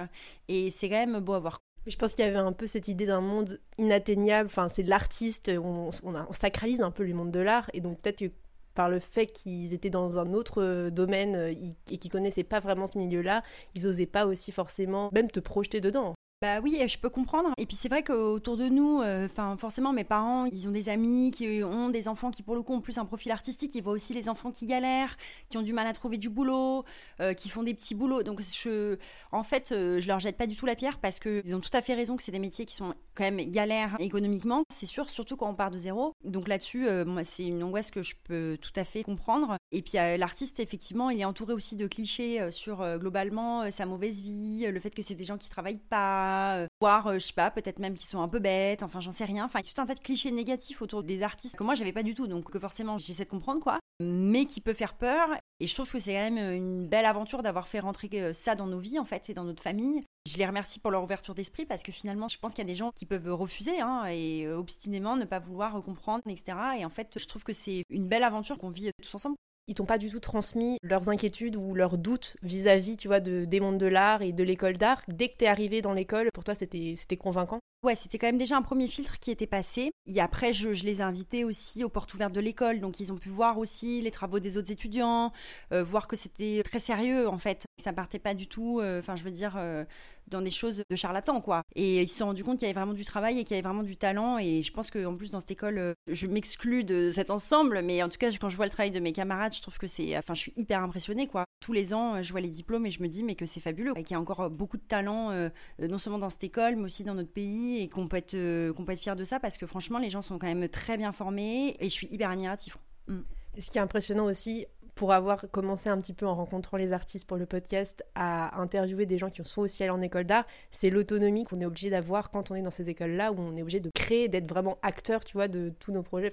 [0.47, 1.59] et c'est quand même beau à voir.
[1.85, 4.45] Je pense qu'il y avait un peu cette idée d'un monde inatteignable.
[4.45, 5.91] Enfin, c'est l'artiste, on,
[6.31, 7.69] sacralise un peu le monde de l'art.
[7.73, 8.31] Et donc, peut-être que
[8.73, 11.53] par le fait qu'ils étaient dans un autre euh, domaine euh,
[11.91, 13.43] et qu'ils connaissaient pas vraiment ce milieu-là,
[13.75, 16.15] ils osaient pas aussi forcément même te projeter dedans.
[16.43, 17.51] Bah oui, je peux comprendre.
[17.57, 20.89] Et puis c'est vrai qu'autour de nous, euh, enfin forcément mes parents, ils ont des
[20.89, 23.73] amis qui ont des enfants qui pour le coup ont plus un profil artistique.
[23.75, 25.15] Ils voient aussi les enfants qui galèrent,
[25.47, 26.83] qui ont du mal à trouver du boulot,
[27.21, 28.23] euh, qui font des petits boulots.
[28.23, 28.97] Donc je,
[29.31, 31.69] en fait, euh, je leur jette pas du tout la pierre parce qu'ils ont tout
[31.71, 34.63] à fait raison que c'est des métiers qui sont quand même galères économiquement.
[34.69, 36.11] C'est sûr, surtout quand on part de zéro.
[36.25, 39.55] Donc là-dessus, moi c'est une angoisse que je peux tout à fait comprendre.
[39.71, 44.67] Et puis l'artiste, effectivement, il est entouré aussi de clichés sur globalement sa mauvaise vie,
[44.69, 47.51] le fait que c'est des gens qui travaillent pas euh, voir, euh, je sais pas,
[47.51, 49.45] peut-être même qu'ils sont un peu bêtes, enfin j'en sais rien.
[49.45, 51.75] Enfin, il y a tout un tas de clichés négatifs autour des artistes que moi
[51.75, 54.95] j'avais pas du tout, donc que forcément j'essaie de comprendre quoi, mais qui peut faire
[54.95, 55.29] peur.
[55.59, 58.55] Et je trouve que c'est quand même une belle aventure d'avoir fait rentrer euh, ça
[58.55, 60.03] dans nos vies en fait, c'est dans notre famille.
[60.25, 62.71] Je les remercie pour leur ouverture d'esprit parce que finalement, je pense qu'il y a
[62.71, 66.57] des gens qui peuvent refuser hein, et obstinément ne pas vouloir comprendre, etc.
[66.79, 69.35] Et en fait, je trouve que c'est une belle aventure qu'on vit tous ensemble
[69.67, 73.45] ils t'ont pas du tout transmis leurs inquiétudes ou leurs doutes vis-à-vis, tu vois, de,
[73.45, 75.01] des mondes de l'art et de l'école d'art.
[75.07, 78.37] Dès que t'es arrivé dans l'école, pour toi, c'était, c'était convaincant Ouais, c'était quand même
[78.37, 79.91] déjà un premier filtre qui était passé.
[80.05, 82.79] Et après, je, les ai invités aussi aux portes ouvertes de l'école.
[82.79, 85.33] Donc, ils ont pu voir aussi les travaux des autres étudiants,
[85.73, 87.65] euh, voir que c'était très sérieux, en fait.
[87.83, 89.83] Ça partait pas du tout, euh, enfin, je veux dire, euh,
[90.27, 91.61] dans des choses de charlatan, quoi.
[91.75, 93.59] Et ils se sont rendus compte qu'il y avait vraiment du travail et qu'il y
[93.59, 94.37] avait vraiment du talent.
[94.37, 98.07] Et je pense qu'en plus, dans cette école, je m'exclus de cet ensemble, mais en
[98.07, 100.17] tout cas, quand je vois le travail de mes camarades, je trouve que c'est.
[100.17, 101.43] Enfin, je suis hyper impressionnée, quoi.
[101.63, 103.93] Tous les ans, je vois les diplômes et je me dis, mais que c'est fabuleux.
[103.93, 105.47] Qu'il y a encore beaucoup de talent, euh,
[105.79, 108.73] non seulement dans cette école, mais aussi dans notre pays, et qu'on peut, être, euh,
[108.97, 111.85] fier de ça parce que franchement, les gens sont quand même très bien formés et
[111.85, 112.77] je suis hyper admiratif.
[113.07, 113.19] Mm.
[113.59, 117.25] Ce qui est impressionnant aussi, pour avoir commencé un petit peu en rencontrant les artistes
[117.25, 120.89] pour le podcast à interviewer des gens qui sont aussi allés en école d'art, c'est
[120.89, 123.79] l'autonomie qu'on est obligé d'avoir quand on est dans ces écoles-là, où on est obligé
[123.79, 126.29] de créer, d'être vraiment acteur, tu vois, de tous nos projets.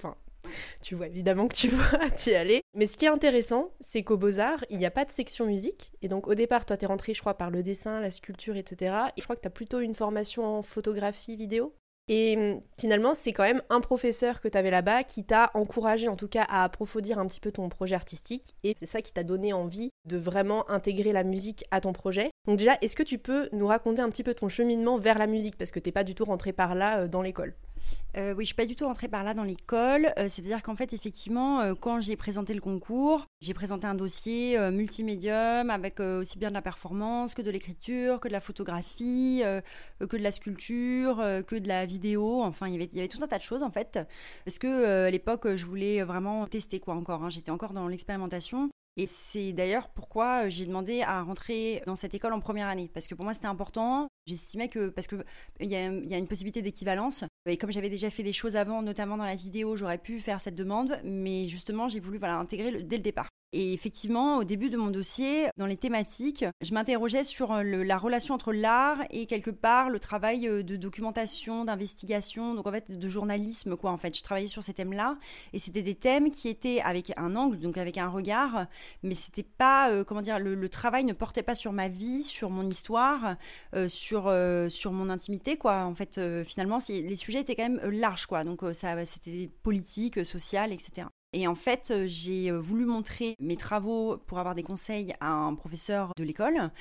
[0.81, 2.61] Tu vois évidemment que tu vas t'y aller.
[2.73, 5.91] Mais ce qui est intéressant, c'est qu'au Beaux-Arts, il n'y a pas de section musique.
[6.01, 8.95] Et donc au départ, toi, t'es rentré, je crois, par le dessin, la sculpture, etc.
[9.17, 11.73] Et je crois que tu as plutôt une formation en photographie, vidéo.
[12.07, 16.07] Et hum, finalement, c'est quand même un professeur que tu avais là-bas qui t'a encouragé
[16.07, 18.55] en tout cas à approfondir un petit peu ton projet artistique.
[18.63, 22.31] Et c'est ça qui t'a donné envie de vraiment intégrer la musique à ton projet.
[22.45, 25.27] Donc déjà, est-ce que tu peux nous raconter un petit peu ton cheminement vers la
[25.27, 25.57] musique?
[25.57, 27.55] Parce que t'es pas du tout rentré par là euh, dans l'école.
[28.17, 30.13] Euh, oui, je suis pas du tout rentrée par là dans l'école.
[30.17, 34.57] Euh, c'est-à-dire qu'en fait, effectivement, euh, quand j'ai présenté le concours, j'ai présenté un dossier
[34.71, 39.43] multimédium avec aussi bien de la performance que de l'écriture, que de la photographie,
[39.99, 41.17] que de la sculpture,
[41.47, 42.41] que de la vidéo.
[42.43, 43.99] Enfin, il y avait, tout un tas de choses en fait.
[44.45, 47.23] Parce que à l'époque, je voulais vraiment tester quoi encore.
[47.23, 47.29] Hein.
[47.29, 48.69] J'étais encore dans l'expérimentation.
[49.01, 52.87] Et c'est d'ailleurs pourquoi j'ai demandé à rentrer dans cette école en première année.
[52.93, 54.07] Parce que pour moi, c'était important.
[54.27, 55.23] J'estimais que, parce qu'il
[55.59, 57.23] y, a, y a une possibilité d'équivalence.
[57.47, 60.39] Et comme j'avais déjà fait des choses avant, notamment dans la vidéo, j'aurais pu faire
[60.39, 60.99] cette demande.
[61.03, 63.30] Mais justement, j'ai voulu voilà, intégrer dès le départ.
[63.53, 67.97] Et effectivement, au début de mon dossier, dans les thématiques, je m'interrogeais sur euh, la
[67.97, 72.97] relation entre l'art et quelque part le travail euh, de documentation, d'investigation, donc en fait
[72.97, 73.91] de journalisme quoi.
[73.91, 75.17] En fait, je travaillais sur ces thèmes-là
[75.51, 78.67] et c'était des thèmes qui étaient avec un angle, donc avec un regard,
[79.03, 82.49] mais c'était pas euh, comment dire, le, travail ne portait pas sur ma vie, sur
[82.49, 83.35] mon histoire,
[83.89, 84.33] sur
[84.69, 85.83] sur mon intimité quoi.
[85.83, 88.45] En fait, finalement, les sujets étaient quand même larges quoi.
[88.45, 91.07] Donc ça, c'était politique, social, etc.
[91.33, 95.31] Et en fait, euh, j'ai euh, voulu montrer mes travaux pour avoir des conseils à
[95.31, 96.71] un professeur de l'école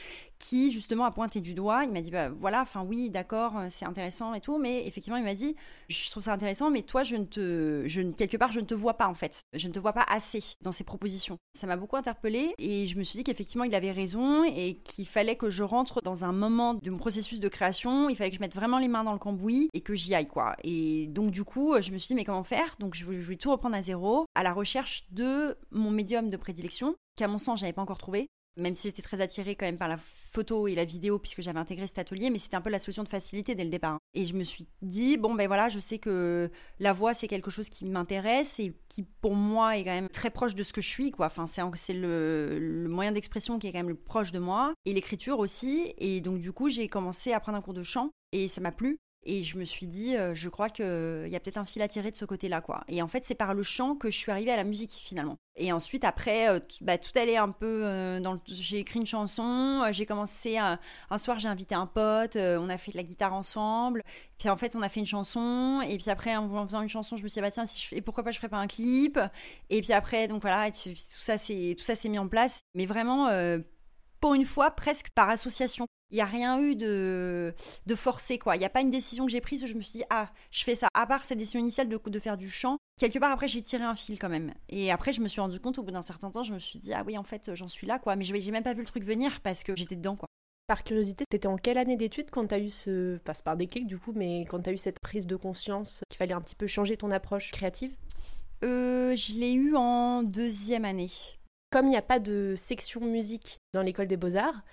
[0.41, 1.85] qui justement a pointé du doigt.
[1.85, 5.19] Il m'a dit bah voilà, enfin oui, d'accord, euh, c'est intéressant et tout, mais effectivement
[5.19, 5.55] il m'a dit
[5.89, 8.95] je trouve ça intéressant, mais toi je ne te, quelque part je ne te vois
[8.95, 11.39] pas en fait, je ne te vois pas assez dans ces propositions.
[11.55, 15.07] Ça m'a beaucoup interpellée et je me suis dit qu'effectivement il avait raison et qu'il
[15.07, 18.37] fallait que je rentre dans un moment de mon processus de création, il fallait que
[18.37, 20.57] je mette vraiment les mains dans le cambouis et que j'y aille quoi.
[20.65, 22.77] Et donc du coup je me suis dit mais comment faire?
[22.79, 26.95] Donc je voulais, tout reprendre à zéro, à la recherche de mon médium de prédilection
[27.17, 29.89] qu'à mon sens j'avais pas encore trouvé même si j'étais très attirée quand même par
[29.89, 32.79] la photo et la vidéo puisque j'avais intégré cet atelier, mais c'était un peu la
[32.79, 33.99] solution de facilité dès le départ.
[34.15, 37.51] Et je me suis dit, bon ben voilà, je sais que la voix c'est quelque
[37.51, 40.81] chose qui m'intéresse et qui pour moi est quand même très proche de ce que
[40.81, 41.27] je suis, quoi.
[41.27, 44.93] Enfin, c'est le, le moyen d'expression qui est quand même le proche de moi et
[44.93, 45.95] l'écriture aussi.
[45.99, 48.73] Et donc du coup, j'ai commencé à prendre un cours de chant et ça m'a
[48.73, 48.99] plu.
[49.25, 51.89] Et je me suis dit, euh, je crois qu'il y a peut-être un fil à
[51.89, 52.83] tirer de ce côté-là, quoi.
[52.89, 55.37] Et en fait, c'est par le chant que je suis arrivée à la musique, finalement.
[55.57, 58.39] Et ensuite, après, euh, bah, tout allait un peu euh, dans le...
[58.47, 60.57] J'ai écrit une chanson, j'ai commencé...
[60.57, 64.03] Un soir, j'ai invité un pote, on a fait de la guitare ensemble.
[64.39, 65.83] Puis en fait, on a fait une chanson.
[65.87, 68.25] Et puis après, en faisant une chanson, je me suis dit, bah tiens, et pourquoi
[68.25, 69.19] pas je ferais pas un clip?
[69.69, 72.61] Et puis après, donc voilà, tout ça s'est mis en place.
[72.75, 73.29] Mais vraiment
[74.21, 75.87] pour une fois, presque par association.
[76.13, 77.55] Il n'y a rien eu de,
[77.87, 78.57] de forcé, quoi.
[78.57, 80.29] Il n'y a pas une décision que j'ai prise où je me suis dit, ah,
[80.51, 80.89] je fais ça.
[80.95, 83.85] À part cette décision initiale de, de faire du chant, quelque part après, j'ai tiré
[83.85, 84.53] un fil quand même.
[84.69, 86.81] Et après, je me suis rendu compte, au bout d'un certain temps, je me suis
[86.81, 88.17] dit, ah oui, en fait, j'en suis là, quoi.
[88.17, 90.27] Mais j'ai même pas vu le truc venir parce que j'étais dedans, quoi.
[90.67, 93.19] Par curiosité, t'étais en quelle année d'études quand t'as eu ce.
[93.19, 96.35] passe par déclic du coup, mais quand t'as eu cette prise de conscience qu'il fallait
[96.35, 97.93] un petit peu changer ton approche créative?
[98.65, 101.11] Euh, Je l'ai eu en deuxième année.
[101.71, 104.65] Comme il n'y a pas de section musique dans l'école des beaux-arts,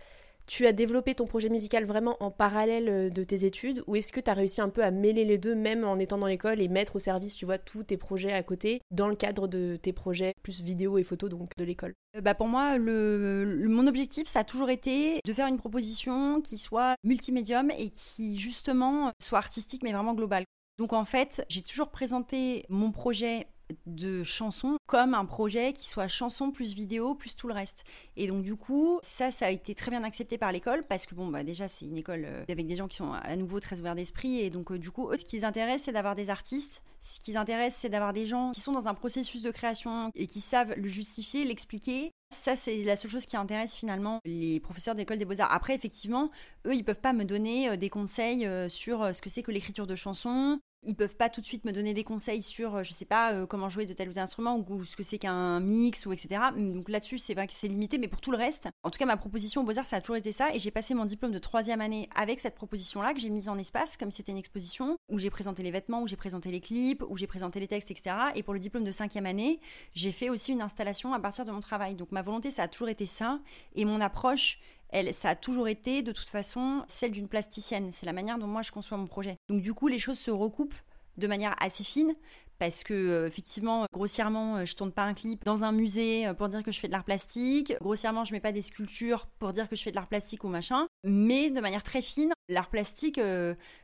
[0.48, 4.12] tu as développé ton projet musical vraiment en parallèle euh, de tes études ou est-ce
[4.12, 6.60] que tu as réussi un peu à mêler les deux même en étant dans l'école
[6.60, 9.76] et mettre au service, tu vois, tous tes projets à côté dans le cadre de
[9.76, 11.94] tes projets plus vidéo et photo donc de l'école?
[12.16, 16.42] Euh, bah pour moi, le, mon objectif, ça a toujours été de faire une proposition
[16.42, 20.46] qui soit multimédium et qui justement soit artistique mais vraiment globale.
[20.80, 23.48] Donc en fait, j'ai toujours présenté mon projet
[23.86, 27.84] de chansons comme un projet qui soit chanson plus vidéo plus tout le reste.
[28.16, 31.16] Et donc du coup, ça, ça a été très bien accepté par l'école parce que
[31.16, 33.80] bon, bah déjà c'est une école euh, avec des gens qui sont à nouveau très
[33.80, 36.30] ouverts d'esprit et donc euh, du coup, eux, ce qui les intéresse, c'est d'avoir des
[36.30, 36.84] artistes.
[37.00, 40.12] Ce qui les intéresse, c'est d'avoir des gens qui sont dans un processus de création
[40.16, 44.60] et qui savent le justifier, l'expliquer ça, c'est la seule chose qui intéresse finalement les
[44.60, 45.50] professeurs d'école des beaux-arts.
[45.50, 46.30] Après, effectivement,
[46.66, 49.88] eux, ils peuvent pas me donner euh, des conseils sur ce que c'est que l'écriture
[49.88, 52.94] de chansons, ils peuvent pas tout de suite me donner des conseils sur, euh, je
[52.94, 55.60] sais pas, euh, comment jouer de tel ou tel instrument ou, ce que c'est qu'un
[55.60, 56.42] mix ou etc.
[56.56, 59.62] Donc là-dessus, c'est c'est limité, mais pour tout le reste, en tout cas, ma proposition
[59.62, 60.54] au Beaux-Arts, ça a toujours été ça.
[60.54, 63.58] Et j'ai passé mon diplôme de troisième année avec cette proposition-là que j'ai mise en
[63.58, 67.04] espace, comme c'était une exposition, où j'ai présenté les vêtements, où j'ai présenté les clips,
[67.08, 68.16] où j'ai présenté les textes, etc.
[68.36, 69.60] Et pour le diplôme de cinquième année,
[69.94, 71.96] j'ai fait aussi une installation à partir de mon travail.
[71.96, 73.40] Donc ma volonté, ça a toujours été ça.
[73.76, 77.92] Et mon approche, elle, ça a toujours été de toute façon celle d'une plasticienne.
[77.92, 79.36] C'est la manière dont moi je conçois mon projet.
[79.50, 80.76] Donc du coup, les choses se recoupent
[81.18, 82.16] de manière assez fine
[82.60, 86.34] parce que euh, effectivement grossièrement euh, je tourne pas un clip dans un musée euh,
[86.34, 89.54] pour dire que je fais de l'art plastique grossièrement je mets pas des sculptures pour
[89.54, 92.70] dire que je fais de l'art plastique ou machin mais de manière très fine l'art
[92.70, 93.20] plastique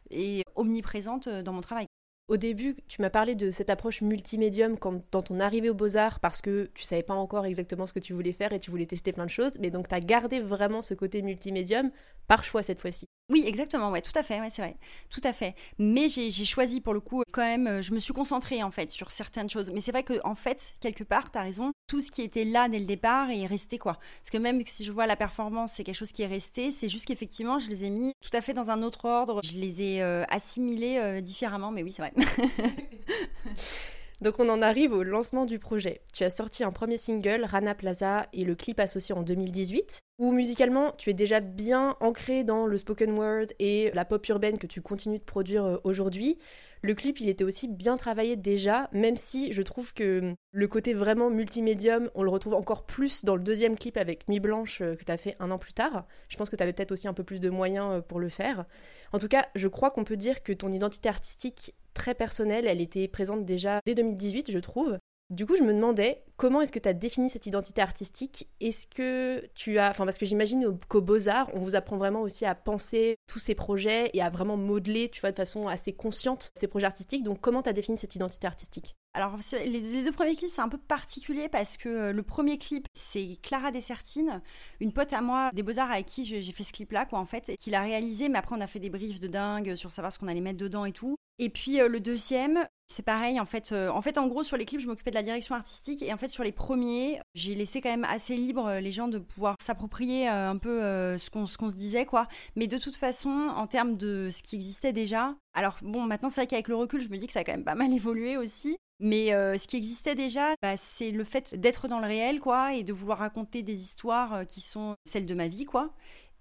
[0.10, 1.86] est omniprésente dans mon travail
[2.34, 6.20] au début, tu m'as parlé de cette approche multimédium quand, dans ton arrivée aux Beaux-Arts
[6.20, 8.88] parce que tu savais pas encore exactement ce que tu voulais faire et tu voulais
[8.88, 11.92] tester plein de choses, mais donc tu as gardé vraiment ce côté multimédium
[12.28, 13.06] par choix cette fois-ci.
[13.30, 14.76] Oui, exactement, ouais, tout à fait, ouais, c'est vrai,
[15.10, 15.56] tout à fait.
[15.80, 18.92] Mais j'ai choisi pour le coup, quand même, euh, je me suis concentrée en fait
[18.92, 19.72] sur certaines choses.
[19.72, 22.44] Mais c'est vrai que en fait, quelque part, tu as raison, tout ce qui était
[22.44, 23.94] là dès le départ est resté quoi.
[24.20, 26.90] Parce que même si je vois la performance, c'est quelque chose qui est resté, c'est
[26.90, 29.82] juste qu'effectivement, je les ai mis tout à fait dans un autre ordre, je les
[29.82, 32.14] ai euh, assimilés euh, différemment, mais oui, c'est vrai.
[34.24, 36.00] Donc on en arrive au lancement du projet.
[36.14, 40.32] Tu as sorti un premier single, Rana Plaza, et le clip associé en 2018, où
[40.32, 44.66] musicalement tu es déjà bien ancré dans le spoken word et la pop urbaine que
[44.66, 46.38] tu continues de produire euh, aujourd'hui.
[46.84, 50.94] Le clip, il était aussi bien travaillé déjà, même si je trouve que le côté
[50.94, 54.96] vraiment multimédium, on le retrouve encore plus dans le deuxième clip avec Mi Blanche euh,
[54.96, 56.06] que tu as fait un an plus tard.
[56.30, 58.30] Je pense que tu avais peut-être aussi un peu plus de moyens euh, pour le
[58.30, 58.64] faire.
[59.12, 62.82] En tout cas, je crois qu'on peut dire que ton identité artistique très personnelle, elle
[62.82, 64.98] était présente déjà dès 2018, je trouve.
[65.30, 68.48] Du coup, je me demandais comment est-ce que tu as défini cette identité artistique?
[68.60, 69.90] Est-ce que tu as.
[69.90, 73.56] Enfin, parce que j'imagine qu'au Beaux-Arts, on vous apprend vraiment aussi à penser tous ces
[73.56, 77.24] projets et à vraiment modeler, tu vois, de façon assez consciente ces projets artistiques.
[77.24, 78.96] Donc, comment tu as défini cette identité artistique?
[79.16, 82.86] Alors, les, deux premiers clips, c'est un peu particulier parce que euh, le premier clip,
[82.94, 84.42] c'est Clara Dessertine,
[84.82, 87.56] une pote à moi des Beaux-Arts avec qui j'ai fait ce clip-là, quoi, en fait,
[87.60, 90.20] qui l'a réalisé, mais après, on a fait des briefs de dingue sur savoir ce
[90.20, 91.16] qu'on allait mettre dedans et tout.
[91.40, 94.56] Et puis euh, le deuxième, c'est pareil, en fait, euh, en fait, en gros, sur
[94.56, 97.56] les clips, je m'occupais de la direction artistique et en fait, sur les premiers, j'ai
[97.56, 100.80] laissé quand même assez libre euh, les gens de pouvoir s'approprier un peu
[101.18, 102.28] ce qu'on se disait, quoi.
[102.56, 106.42] Mais de toute façon, en termes de ce qui existait déjà, alors bon, maintenant, c'est
[106.42, 108.38] vrai qu'avec le recul, je me dis que ça a quand même pas mal évolué
[108.38, 108.78] aussi.
[109.00, 112.84] Mais ce qui existait déjà, bah, c'est le fait d'être dans le réel, quoi, et
[112.84, 115.94] de vouloir raconter des histoires qui sont celles de ma vie, quoi.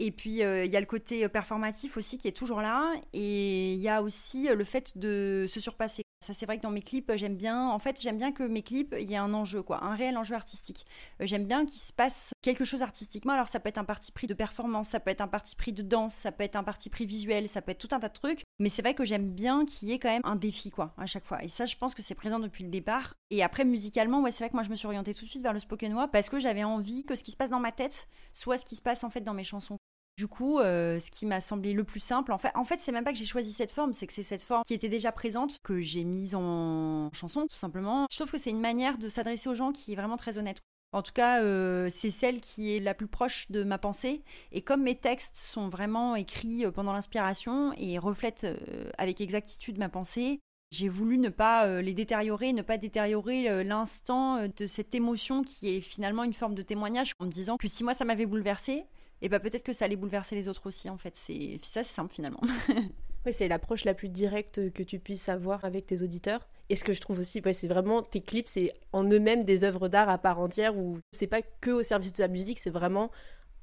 [0.04, 2.92] Et puis, euh, il y a le côté euh, performatif aussi qui est toujours là.
[3.12, 6.02] Et il y a aussi euh, le fait de se surpasser.
[6.20, 7.68] Ça, c'est vrai que dans mes clips, j'aime bien.
[7.68, 10.18] En fait, j'aime bien que mes clips, il y ait un enjeu, quoi, un réel
[10.18, 10.86] enjeu artistique.
[11.20, 13.32] j'aime bien qu'il se passe quelque chose artistiquement.
[13.32, 15.72] Alors, ça peut être un parti pris de performance, ça peut être un parti pris
[15.72, 18.08] de danse, ça peut être un parti pris visuel, ça peut être tout un tas
[18.08, 18.42] de trucs.
[18.58, 21.06] Mais c'est vrai que j'aime bien qu'il y ait quand même un défi, quoi, à
[21.06, 21.42] chaque fois.
[21.44, 23.14] Et ça, je pense que c'est présent depuis le départ.
[23.30, 25.42] Et après, musicalement, ouais, c'est vrai que moi, je me suis orientée tout de suite
[25.42, 27.72] vers le spoken word parce que j'avais envie que ce qui se passe dans ma
[27.72, 29.78] tête soit ce qui se passe en fait dans mes chansons.
[30.18, 32.92] Du coup, euh, ce qui m'a semblé le plus simple, en fait, en fait c'est
[32.92, 35.10] même pas que j'ai choisi cette forme, c'est que c'est cette forme qui était déjà
[35.10, 38.06] présente que j'ai mise en chanson, tout simplement.
[38.10, 40.58] Je trouve que c'est une manière de s'adresser aux gens qui est vraiment très honnête.
[40.94, 44.22] En tout cas, euh, c'est celle qui est la plus proche de ma pensée.
[44.52, 48.46] Et comme mes textes sont vraiment écrits euh, pendant l'inspiration et reflètent
[48.98, 54.66] avec exactitude ma pensée, j'ai voulu ne pas les détériorer, ne pas détériorer l'instant de
[54.66, 57.92] cette émotion qui est finalement une forme de témoignage en me disant que si moi
[57.92, 58.86] ça m'avait bouleversé,
[59.22, 61.16] et bah peut-être que ça allait bouleverser les autres aussi en fait.
[61.16, 62.40] C'est ça c'est simple finalement.
[63.26, 66.46] oui, c'est l'approche la plus directe que tu puisses avoir avec tes auditeurs.
[66.68, 69.88] Et ce que je trouve aussi, c'est vraiment tes clips, c'est en eux-mêmes des œuvres
[69.88, 73.10] d'art à part entière où c'est pas que au service de la musique, c'est vraiment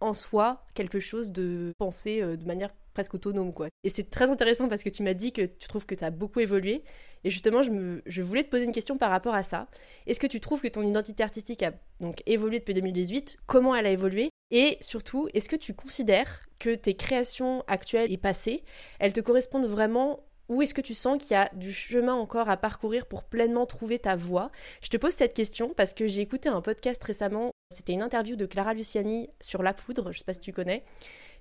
[0.01, 3.67] en soi quelque chose de pensé euh, de manière presque autonome quoi.
[3.83, 6.11] Et c'est très intéressant parce que tu m'as dit que tu trouves que tu as
[6.11, 6.83] beaucoup évolué.
[7.23, 9.67] Et justement je, me, je voulais te poser une question par rapport à ça.
[10.07, 13.85] Est-ce que tu trouves que ton identité artistique a donc évolué depuis 2018 Comment elle
[13.85, 14.29] a évolué?
[14.51, 18.63] Et surtout, est-ce que tu considères que tes créations actuelles et passées,
[18.99, 20.25] elles te correspondent vraiment?
[20.47, 23.67] Ou est-ce que tu sens qu'il y a du chemin encore à parcourir pour pleinement
[23.67, 27.51] trouver ta voix Je te pose cette question parce que j'ai écouté un podcast récemment,
[27.69, 30.83] c'était une interview de Clara Luciani sur la poudre, je sais pas si tu connais,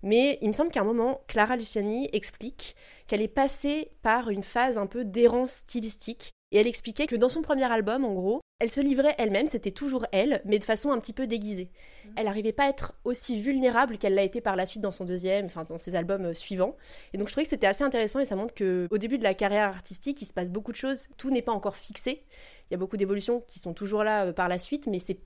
[0.03, 4.43] mais il me semble qu'à un moment, Clara Luciani explique qu'elle est passée par une
[4.43, 8.41] phase un peu d'errance stylistique et elle expliquait que dans son premier album, en gros,
[8.61, 11.71] elle se livrait elle-même, c'était toujours elle, mais de façon un petit peu déguisée.
[12.05, 12.13] Mhm.
[12.17, 15.05] Elle n'arrivait pas à être aussi vulnérable qu'elle l'a été par la suite dans son
[15.05, 16.77] deuxième, enfin dans ses albums euh, suivants.
[17.13, 19.23] Et donc je trouvais que c'était assez intéressant et ça montre que au début de
[19.23, 22.25] la carrière artistique, il se passe beaucoup de choses, tout n'est pas encore fixé.
[22.71, 25.19] Il y a beaucoup d'évolutions qui sont toujours là euh, par la suite, mais c'est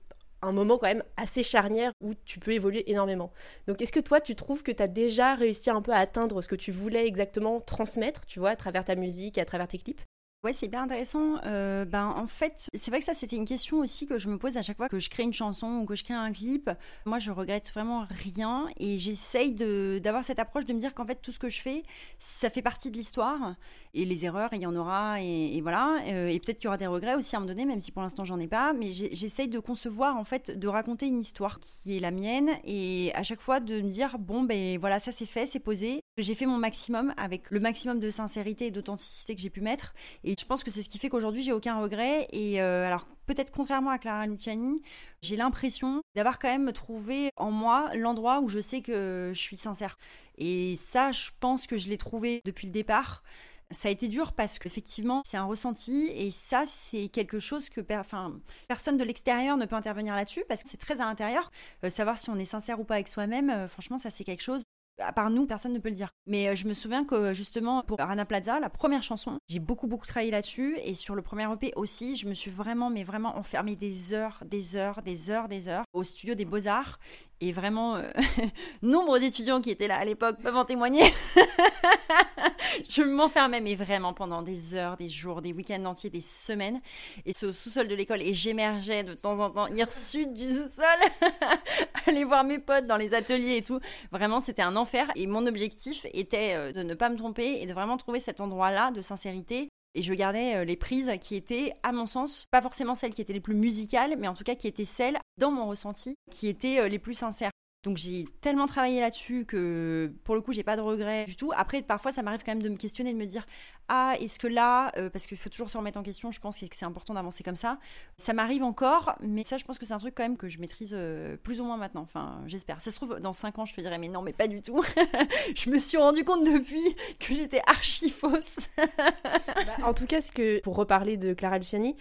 [0.45, 3.31] un moment quand même assez charnière où tu peux évoluer énormément.
[3.67, 6.41] Donc est-ce que toi tu trouves que tu as déjà réussi un peu à atteindre
[6.41, 9.67] ce que tu voulais exactement transmettre, tu vois, à travers ta musique et à travers
[9.67, 10.01] tes clips?
[10.43, 11.37] Ouais, c'est bien intéressant.
[11.45, 14.37] Euh, ben, en fait, c'est vrai que ça, c'était une question aussi que je me
[14.37, 16.69] pose à chaque fois que je crée une chanson ou que je crée un clip.
[17.05, 21.21] Moi, je regrette vraiment rien et j'essaye d'avoir cette approche de me dire qu'en fait,
[21.21, 21.83] tout ce que je fais,
[22.17, 23.55] ça fait partie de l'histoire
[23.93, 25.99] et les erreurs, il y en aura et, voilà.
[26.07, 28.01] Euh, et peut-être qu'il y aura des regrets aussi à moment donné, même si pour
[28.01, 28.73] l'instant, j'en ai pas.
[28.73, 33.13] Mais j'essaye de concevoir, en fait, de raconter une histoire qui est la mienne et
[33.15, 36.01] à chaque fois de me dire, bon, ben voilà, ça c'est fait, c'est posé.
[36.19, 39.95] J'ai fait mon maximum avec le maximum de sincérité et d'authenticité que j'ai pu mettre.
[40.23, 42.27] Et je pense que c'est ce qui fait qu'aujourd'hui, j'ai aucun regret.
[42.31, 44.83] Et euh, alors, peut-être contrairement à Clara Luciani,
[45.23, 49.57] j'ai l'impression d'avoir quand même trouvé en moi l'endroit où je sais que je suis
[49.57, 49.97] sincère.
[50.37, 53.23] Et ça, je pense que je l'ai trouvé depuis le départ.
[53.71, 57.81] Ça a été dur parce qu'effectivement, c'est un ressenti et ça, c'est quelque chose que
[57.81, 61.49] personne de l'extérieur ne peut intervenir là-dessus parce que c'est très à l'intérieur.
[61.83, 64.43] Euh, savoir si on est sincère ou pas avec soi-même, euh, franchement, ça, c'est quelque
[64.43, 64.61] chose
[64.99, 66.09] à part nous, personne ne peut le dire.
[66.27, 69.87] Mais euh, je me souviens que justement pour Rana Plaza, la première chanson, j'ai beaucoup
[69.87, 73.37] beaucoup travaillé là-dessus et sur le premier EP aussi, je me suis vraiment mais vraiment
[73.37, 76.99] enfermée des heures, des heures, des heures, des heures au studio des Beaux-Arts
[77.41, 78.03] et vraiment euh,
[78.81, 81.03] nombre d'étudiants qui étaient là à l'époque peuvent en témoigner.
[82.89, 86.81] je m'enfermais, mais vraiment pendant des heures, des jours, des week-ends entiers, des semaines.
[87.25, 90.85] Et ce sous-sol de l'école, et j'émergeais de temps en temps, ir sud du sous-sol,
[92.07, 93.79] aller voir mes potes dans les ateliers et tout.
[94.11, 95.07] Vraiment, c'était un enfer.
[95.15, 98.41] Et mon objectif était euh, de ne pas me tromper et de vraiment trouver cet
[98.41, 102.61] endroit-là de sincérité et je gardais euh, les prises qui étaient, à mon sens, pas
[102.61, 105.51] forcément celles qui étaient les plus musicales, mais en tout cas qui étaient celles, dans
[105.51, 107.51] mon ressenti, qui étaient euh, les plus sincères.
[107.83, 111.51] Donc j'ai tellement travaillé là-dessus que pour le coup j'ai pas de regrets du tout.
[111.55, 113.45] Après parfois ça m'arrive quand même de me questionner, de me dire
[113.89, 116.57] ah est-ce que là, euh, parce qu'il faut toujours se remettre en question, je pense
[116.57, 117.79] que c'est important d'avancer comme ça.
[118.15, 120.59] Ça m'arrive encore, mais ça je pense que c'est un truc quand même que je
[120.59, 122.03] maîtrise euh, plus ou moins maintenant.
[122.03, 122.79] Enfin j'espère.
[122.79, 124.81] Ça se trouve dans 5 ans je te dirais mais non mais pas du tout.
[125.55, 128.69] je me suis rendu compte depuis que j'étais archi fausse.
[128.77, 130.19] Bah, en tout cas
[130.63, 131.95] pour reparler de Clara Luciani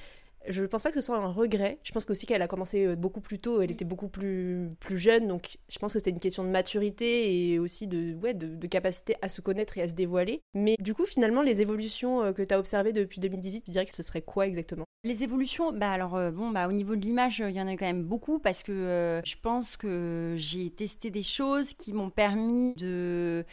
[0.48, 1.78] je pense pas que ce soit un regret.
[1.82, 3.60] Je pense aussi qu'elle a commencé euh, beaucoup plus tôt.
[3.60, 5.28] Elle était beaucoup plus, plus jeune.
[5.28, 9.16] Donc, je pense que c'était une question de maturité et aussi de, ouais, de, capacité
[9.22, 10.40] à se connaître et à se dévoiler.
[10.54, 13.86] Mais du coup, finalement, les évolutions euh, que tu as observées depuis 2018, tu dirais
[13.86, 14.84] que ce serait quoi exactement?
[15.04, 17.72] Les évolutions, bah alors, euh, bon, bah au niveau de l'image, il y en a
[17.72, 22.74] quand même beaucoup parce que je pense que j'ai testé des choses qui m'ont permis
[22.76, 23.44] de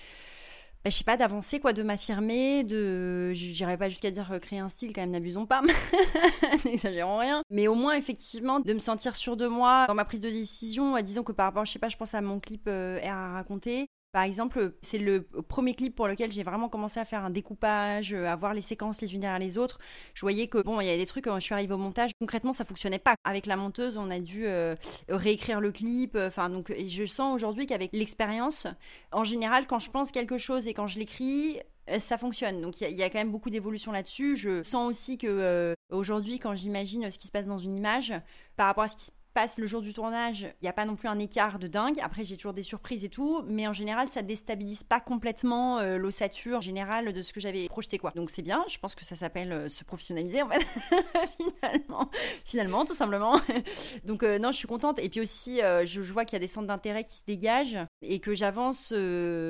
[0.84, 3.32] bah, je sais pas, d'avancer, quoi, de m'affirmer, de.
[3.34, 5.62] J'irais pas jusqu'à dire euh, créer un style, quand même, n'abusons pas,
[6.66, 7.44] n'exagérons rien.
[7.50, 11.00] Mais au moins, effectivement, de me sentir sûr de moi dans ma prise de décision.
[11.02, 13.34] Disons que par rapport, je sais pas, je pense à mon clip euh, R à
[13.34, 13.88] raconter.
[14.12, 18.14] Par exemple, c'est le premier clip pour lequel j'ai vraiment commencé à faire un découpage,
[18.14, 19.80] à voir les séquences les unes derrière les autres.
[20.16, 22.12] Je voyais que bon, il y a des trucs quand je suis arrivée au montage,
[22.20, 23.14] concrètement, ça fonctionnait pas.
[23.24, 24.76] Avec la monteuse, on a dû euh,
[25.10, 26.16] réécrire le clip.
[26.16, 28.66] Enfin, donc, je sens aujourd'hui qu'avec l'expérience,
[29.12, 32.62] en général, quand je pense quelque chose et quand je l'écris, euh, ça fonctionne.
[32.62, 34.38] Donc il y, a quand même beaucoup d'évolution là-dessus.
[34.38, 38.14] Je sens aussi que euh, aujourd'hui, quand j'imagine ce qui se passe dans une image,
[38.56, 39.12] par rapport à ce qui se
[39.58, 42.00] le jour du tournage, il n'y a pas non plus un écart de dingue.
[42.02, 45.98] Après, j'ai toujours des surprises et tout, mais en général, ça déstabilise pas complètement euh,
[45.98, 48.12] l'ossature générale de ce que j'avais projeté, quoi.
[48.16, 48.64] Donc c'est bien.
[48.68, 50.60] Je pense que ça s'appelle euh, se professionnaliser, en fait,
[51.62, 52.10] finalement,
[52.46, 53.40] finalement, tout simplement.
[54.06, 55.00] Donc euh, non, je suis contente.
[55.00, 58.20] Et puis aussi, je, vois qu'il y a des centres d'intérêt qui se dégagent et
[58.20, 58.94] que j'avance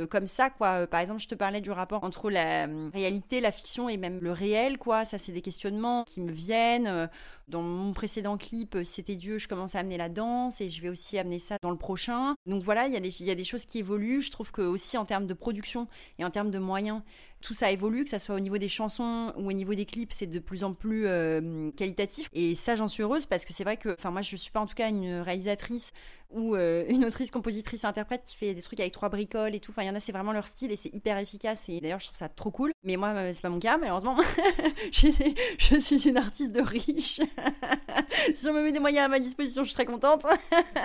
[0.10, 0.88] comme ça, quoi.
[0.88, 4.32] Par exemple, je te parlais du rapport entre la réalité, la fiction et même le
[4.32, 5.06] réel, quoi.
[5.06, 7.10] Ça, c'est des questionnements qui me viennent
[7.49, 10.81] dans mon précédent clip, euh, C'était Dieu, je commence à amener la danse et je
[10.81, 12.35] vais aussi amener ça dans le prochain.
[12.45, 12.97] Donc voilà, il y,
[13.31, 14.21] a des, choses qui évoluent.
[14.21, 15.88] Je trouve que aussi en termes de production
[16.19, 17.01] et en termes de moyens,
[17.41, 20.13] tout ça évolue, que ça soit au niveau des chansons ou au niveau des clips,
[20.13, 22.29] c'est de plus en plus euh, qualitatif.
[22.33, 24.59] Et ça, j'en suis heureuse parce que c'est vrai que, enfin, moi, je suis pas
[24.59, 25.91] en tout cas une réalisatrice
[26.31, 29.71] ou euh, une autrice, compositrice, interprète qui fait des trucs avec trois bricoles et tout.
[29.71, 31.69] Enfin, il y en a, c'est vraiment leur style et c'est hyper efficace.
[31.69, 32.71] Et d'ailleurs, je trouve ça trop cool.
[32.83, 34.17] Mais moi, euh, c'est pas mon cas, malheureusement.
[34.91, 37.19] je suis une artiste de riche.
[38.35, 40.25] si on me met des moyens à ma disposition, je très contente.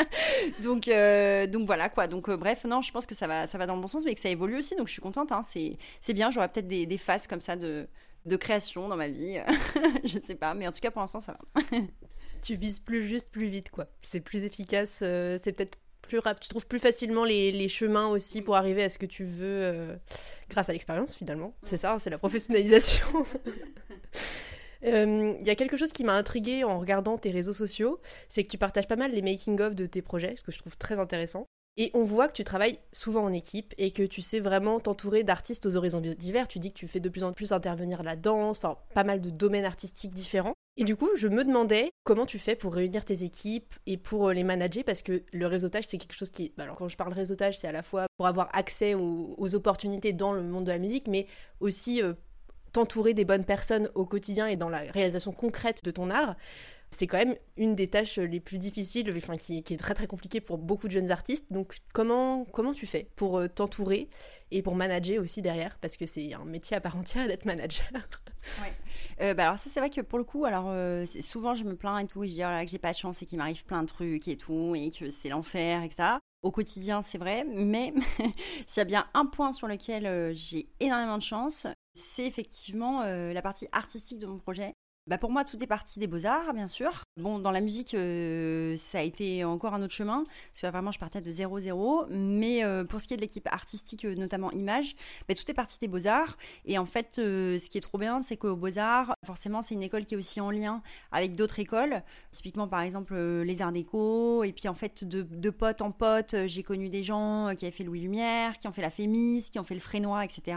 [0.62, 0.88] donc,
[1.50, 2.06] donc voilà quoi.
[2.06, 4.14] Donc, bref, non, je pense que ça va, ça va dans le bon sens, mais
[4.14, 4.76] que ça évolue aussi.
[4.76, 5.30] Donc, je suis contente.
[5.32, 5.42] Hein.
[5.42, 7.86] C'est bien peut-être des, phases comme ça de,
[8.24, 9.38] de création dans ma vie.
[10.04, 11.78] je sais pas, mais en tout cas pour l'instant ça va.
[12.44, 13.86] Tu vises plus juste, plus vite quoi.
[14.02, 16.42] C'est plus efficace, euh, c'est peut-être plus rapide.
[16.42, 19.62] Tu trouves plus facilement les, les, chemins aussi pour arriver à ce que tu veux
[19.62, 19.96] euh,
[20.50, 21.54] grâce à l'expérience finalement.
[21.62, 23.06] C'est ça, c'est la professionnalisation.
[24.86, 28.44] Euh, il y a quelque chose qui m'a intrigué en regardant tes réseaux sociaux, c'est
[28.44, 30.98] que tu partages pas mal les making-of de tes projets, ce que je trouve très
[30.98, 31.46] intéressant.
[31.78, 35.24] Et on voit que tu travailles souvent en équipe et que tu sais vraiment t'entourer
[35.24, 36.48] d'artistes aux horizons divers.
[36.48, 39.22] Tu dis que tu fais de plus en plus intervenir la danse, enfin pas mal
[39.22, 40.54] de domaines artistiques différents.
[40.76, 44.28] Et du coup, je me demandais comment tu fais pour réunir tes équipes et pour
[44.28, 46.52] euh, les manager parce que le réseautage, c'est quelque chose qui.
[46.56, 50.12] Bah, alors, quand je parle réseautage, c'est à la fois pour avoir accès aux, opportunités
[50.12, 51.26] dans le monde de la musique, mais
[51.60, 52.14] aussi euh,
[52.72, 56.34] t'entourer des bonnes personnes au quotidien et dans la réalisation concrète de ton art
[56.94, 60.40] c'est quand même une des tâches les plus difficiles, enfin qui, est très très compliquée
[60.40, 61.52] pour beaucoup de jeunes artistes.
[61.52, 64.08] Donc comment, comment tu fais pour euh, t'entourer
[64.50, 65.76] et pour manager aussi derrière?
[65.80, 67.88] Parce que c'est un métier à part entière d'être manager.
[68.60, 68.72] Ouais.
[69.20, 71.76] Euh, bah alors ça c'est vrai que pour le coup, alors euh, souvent je me
[71.76, 73.82] plains et tout, je dis oh que j'ai pas de chance et qu'il m'arrive plein
[73.82, 76.20] de trucs et tout, et que c'est l'enfer et que ça.
[76.42, 77.94] Au quotidien c'est vrai, mais
[78.66, 83.42] s'il y a bien un point sur lequel j'ai énormément de chance, c'est effectivement la
[83.42, 84.74] partie artistique de mon projet
[85.06, 87.02] bah pour moi, tout est parti des beaux-arts, bien sûr.
[87.18, 90.92] Bon, dans la musique, euh, ça a été encore un autre chemin, parce que vraiment,
[90.92, 92.06] je partais de 0-0.
[92.08, 94.96] Mais euh, pour ce qui est de l'équipe artistique, euh, notamment image,
[95.28, 96.38] bah, tout est parti des beaux-arts.
[96.64, 100.06] Et en fait, ce qui est trop bien, c'est qu'aux beaux-arts, forcément, c'est une école
[100.06, 102.02] qui est aussi en lien avec d'autres écoles.
[102.30, 104.42] Typiquement, par exemple, les arts déco.
[104.42, 107.76] Et puis, en fait, de, de pote en pote, j'ai connu des gens qui avaient
[107.76, 110.56] fait Louis Lumière, qui ont fait la Fémis, qui ont fait le Frénois, etc.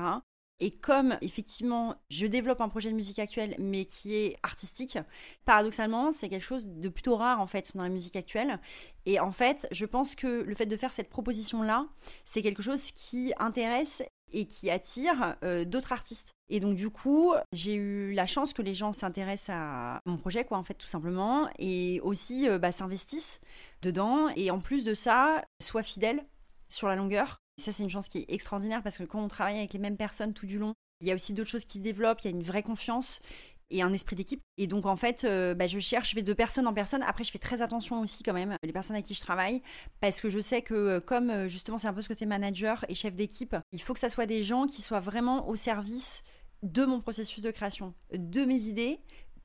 [0.60, 4.98] Et comme effectivement je développe un projet de musique actuelle mais qui est artistique,
[5.46, 8.60] paradoxalement c'est quelque chose de plutôt rare en fait dans la musique actuelle.
[9.06, 11.88] Et en fait je pense que le fait de faire cette proposition là,
[12.24, 14.02] c'est quelque chose qui intéresse
[14.32, 16.34] et qui attire euh, d'autres artistes.
[16.50, 20.44] Et donc du coup, j'ai eu la chance que les gens s'intéressent à mon projet,
[20.46, 23.40] quoi, en fait, tout simplement, et aussi euh, bah, s'investissent
[23.82, 26.26] dedans, et en plus de ça, soient fidèles
[26.70, 27.38] sur la longueur.
[27.58, 29.98] Ça, c'est une chance qui est extraordinaire parce que quand on travaille avec les mêmes
[29.98, 32.28] personnes tout du long, il y a aussi d'autres choses qui se développent, il y
[32.28, 33.20] a une vraie confiance
[33.70, 34.42] et un esprit d'équipe.
[34.58, 37.04] Et donc en fait, euh, bah, je cherche, je vais de personne en personne.
[37.04, 39.62] Après, je fais très attention aussi quand même les personnes avec qui je travaille,
[40.00, 42.86] parce que je sais que euh, comme euh, justement c'est un peu ce côté manager
[42.90, 46.24] et chef d'équipe, il faut que ça soit des gens qui soient vraiment au service
[46.64, 49.00] de mon processus de création, de mes idées,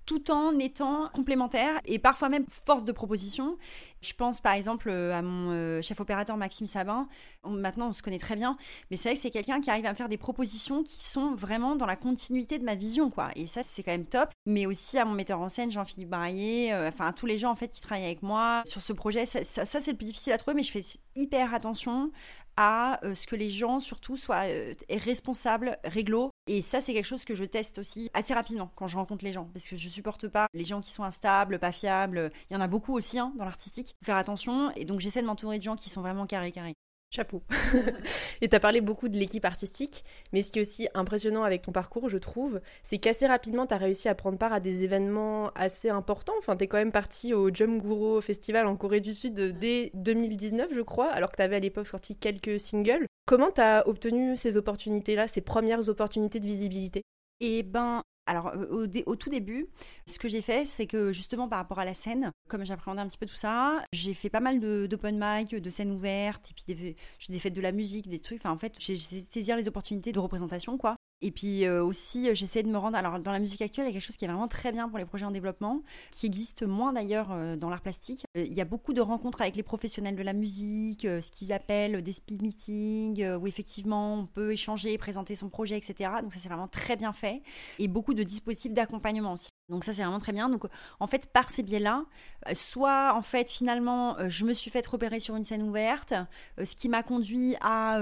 [0.06, 3.56] tout en étant complémentaires et parfois même force de proposition.
[4.00, 7.06] Je pense par exemple euh, à mon euh, chef opérateur Maxime Sabin.
[7.44, 8.56] maintenant, on se connaît très bien,
[8.90, 11.34] mais c'est vrai que c'est quelqu'un qui arrive à me faire des propositions qui sont
[11.34, 13.30] vraiment dans la continuité de ma vision, quoi.
[13.36, 14.30] Et ça, c'est quand même top.
[14.44, 17.50] Mais aussi à mon metteur en scène, Jean-Philippe Barrier, euh, enfin à tous les gens
[17.50, 19.24] en fait qui travaillent avec moi sur ce projet.
[19.26, 20.84] Ça c'est le plus difficile à trouver, mais je fais
[21.14, 22.10] hyper attention
[22.56, 26.30] à euh, ce que les gens surtout soient euh, responsables, réglo.
[26.46, 29.32] Et ça, c'est quelque chose que je teste aussi assez rapidement quand je rencontre les
[29.32, 32.30] gens, parce que je supporte pas les gens qui sont instables, pas fiables.
[32.50, 33.94] Il y en a beaucoup aussi hein, dans l'artistique.
[34.02, 34.72] Faut faire attention.
[34.76, 36.74] Et donc j'essaie de m'entourer de gens qui sont vraiment carré carré.
[37.14, 37.42] Chapeau.
[38.40, 40.02] et tu as parlé beaucoup de l'équipe artistique,
[40.32, 43.74] mais ce qui est aussi impressionnant avec ton parcours, je trouve, c'est qu'assez rapidement, tu
[43.74, 46.32] as réussi à prendre part à des événements assez importants.
[46.38, 49.90] Enfin, tu es quand même parti au Jump Guru Festival en Corée du Sud dès
[49.92, 53.04] 2019, je crois, alors que tu avais à l'époque sorti quelques singles.
[53.26, 57.02] Comment tu as obtenu ces opportunités-là, ces premières opportunités de visibilité?
[57.40, 59.66] Eh ben, alors, euh, au, tout début,
[60.06, 63.08] ce que j'ai fait, c'est que justement par rapport à la scène, comme j'appréhendais un
[63.08, 66.96] petit peu tout ça, j'ai fait pas mal d'open mic, de scènes ouvertes, et puis
[67.18, 68.38] j'ai des fêtes de la musique, des trucs.
[68.38, 70.96] Enfin, en fait, j'ai saisir les opportunités de représentation, quoi.
[71.22, 72.98] Et puis euh, aussi, euh, j'essaie de me rendre.
[72.98, 74.88] Alors, dans la musique actuelle, il y a quelque chose qui est vraiment très bien
[74.88, 78.24] pour les projets en développement, qui existe moins d'ailleurs euh, dans l'art plastique.
[78.34, 82.02] Il y a beaucoup de rencontres avec les professionnels de la musique, ce qu'ils appellent
[82.02, 86.10] des speed meetings, où effectivement on peut échanger, présenter son projet, etc.
[86.22, 87.42] Donc, ça, c'est vraiment très bien fait.
[87.78, 89.48] Et beaucoup de dispositifs d'accompagnement aussi.
[89.68, 90.48] Donc ça c'est vraiment très bien.
[90.48, 90.64] Donc
[91.00, 92.04] en fait par ces biais-là,
[92.48, 96.12] euh, soit en fait finalement euh, je me suis fait repérer sur une scène ouverte,
[96.58, 97.98] euh, ce qui m'a conduit à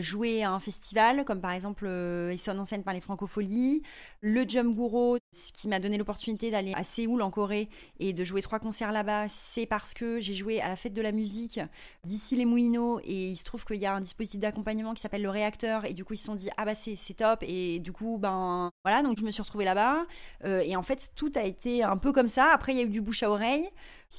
[0.00, 1.86] jouer à un festival comme par exemple
[2.30, 3.82] Esson en scène par les Francopholies,
[4.20, 7.68] le Jump Guru, ce qui m'a donné l'opportunité d'aller à Séoul en Corée
[8.00, 11.02] et de jouer trois concerts là-bas, c'est parce que j'ai joué à la fête de
[11.02, 11.60] la musique
[12.04, 15.22] d'ici les Moulineaux et il se trouve qu'il y a un dispositif d'accompagnement qui s'appelle
[15.22, 17.92] le réacteur et du coup ils se sont dit ah bah c'est top et du
[17.92, 20.04] coup ben voilà donc je me suis retrouvée là-bas
[20.44, 22.50] et en fait tout a été un peu comme ça.
[22.52, 23.68] Après, il y a eu du bouche à oreille.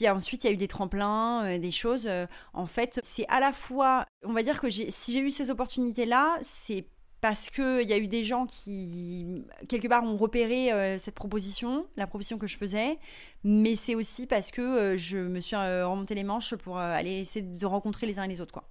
[0.03, 2.05] Ensuite, il y a eu des tremplins, euh, des choses.
[2.07, 5.51] Euh, en fait, c'est à la fois, on va dire que si j'ai eu ces
[5.51, 6.85] opportunités-là, c'est
[7.21, 11.87] parce qu'il y a eu des gens qui, quelque part, ont repéré euh, cette proposition,
[11.95, 12.99] la proposition que je faisais,
[13.43, 17.65] mais c'est aussi parce que je me suis remonté les manches pour aller essayer de
[17.65, 18.53] rencontrer les uns et les autres.
[18.53, 18.69] Quoi.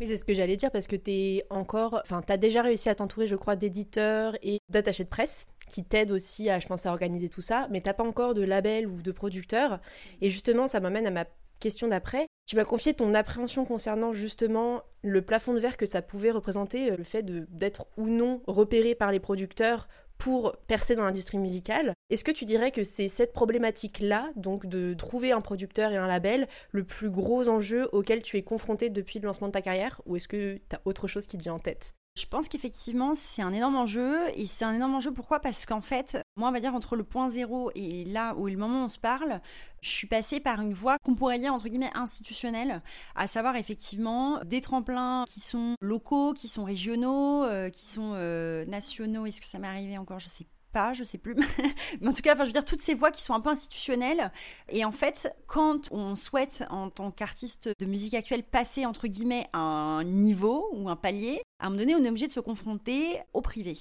[0.00, 2.00] C'est ce que j'allais dire parce que tu encore.
[2.02, 5.84] Enfin, tu as déjà réussi à t'entourer, je crois, d'éditeurs et d'attachés de presse qui
[5.84, 8.86] t'aident aussi à, je pense, à organiser tout ça, mais t'as pas encore de label
[8.86, 9.78] ou de producteur.
[10.20, 11.24] Et justement, ça m'amène à ma
[11.60, 12.26] question d'après.
[12.46, 16.92] Tu m'as confié ton appréhension concernant justement le plafond de verre que ça pouvait représenter,
[16.92, 21.92] euh, le fait d'être ou non repéré par les producteurs pour percer dans l'industrie musicale.
[22.10, 26.08] Est-ce que tu dirais que c'est cette problématique-là, donc de trouver un producteur et un
[26.08, 30.00] label, le plus gros enjeu auquel tu es confronté depuis le lancement de ta carrière
[30.06, 31.94] Ou est-ce que tu as autre chose qui te vient en tête?
[32.16, 34.18] Je pense qu'effectivement, c'est un énorme enjeu.
[34.36, 35.40] Et c'est un énorme enjeu pourquoi?
[35.40, 38.56] Parce qu'en fait, moi, on va dire entre le point zéro et là où le
[38.56, 39.40] moment où on se parle,
[39.80, 42.82] je suis passée par une voie qu'on pourrait dire entre guillemets institutionnelle,
[43.14, 48.64] à savoir effectivement des tremplins qui sont locaux, qui sont régionaux, euh, qui sont euh,
[48.66, 49.26] nationaux.
[49.26, 50.18] Est-ce que ça m'est arrivé encore?
[50.18, 51.34] Je sais pas, je sais plus.
[52.00, 53.50] Mais en tout cas, enfin, je veux dire, toutes ces voix qui sont un peu
[53.50, 54.32] institutionnelles.
[54.68, 59.46] Et en fait, quand on souhaite, en tant qu'artiste de musique actuelle, passer, entre guillemets,
[59.52, 63.18] un niveau ou un palier, à un moment donné, on est obligé de se confronter
[63.32, 63.76] au privé.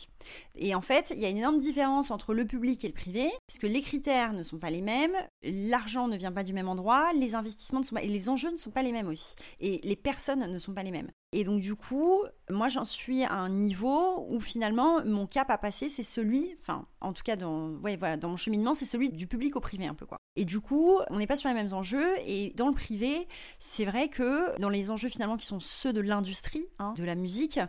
[0.56, 3.30] Et en fait, il y a une énorme différence entre le public et le privé,
[3.48, 6.68] parce que les critères ne sont pas les mêmes, l'argent ne vient pas du même
[6.68, 9.36] endroit, les investissements ne sont pas, et les enjeux ne sont pas les mêmes aussi,
[9.60, 11.12] et les personnes ne sont pas les mêmes.
[11.34, 15.58] Et donc du coup, moi j'en suis à un niveau où finalement mon cap à
[15.58, 19.10] passer, c'est celui, enfin en tout cas dans, ouais, voilà, dans mon cheminement, c'est celui
[19.10, 20.18] du public au privé un peu quoi.
[20.38, 22.08] Et du coup, on n'est pas sur les mêmes enjeux.
[22.28, 23.28] Et dans le privé,
[23.58, 27.16] c'est vrai que dans les enjeux finalement qui sont ceux de l'industrie, hein, de la
[27.16, 27.60] musique,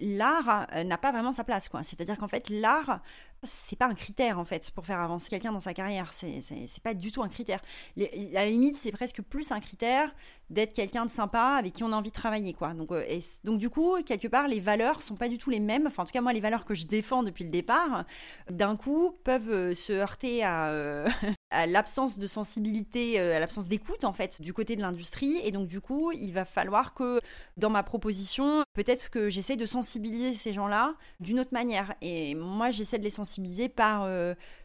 [0.00, 1.68] l'art euh, n'a pas vraiment sa place.
[1.82, 3.02] C'est-à-dire qu'en fait, l'art
[3.44, 6.12] c'est pas un critère en fait pour faire avancer quelqu'un dans sa carrière.
[6.12, 6.42] C'est,
[6.82, 7.60] pas du tout un critère.
[7.98, 10.14] à la limite, c'est presque plus un critère
[10.50, 12.74] d'être quelqu'un de sympa avec qui on a envie de travailler, quoi.
[12.74, 13.04] Donc, euh,
[13.44, 15.86] donc du coup, quelque part, les valeurs sont pas du tout les mêmes.
[15.86, 18.04] Enfin, en tout cas, moi, les valeurs que je défends depuis le départ,
[18.50, 21.08] d'un coup, peuvent euh, se heurter euh,
[21.50, 25.38] à l'absence de sensibilité, à l'absence d'écoute en fait du côté de l'industrie.
[25.44, 27.20] Et donc, du coup, il va falloir que
[27.56, 31.94] dans ma proposition, peut-être que j'essaie de sensibiliser ces gens-là d'une autre manière.
[32.02, 33.33] Et moi, j'essaie de les sensibiliser
[33.68, 34.06] par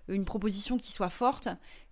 [0.10, 1.48] une proposition qui soit forte,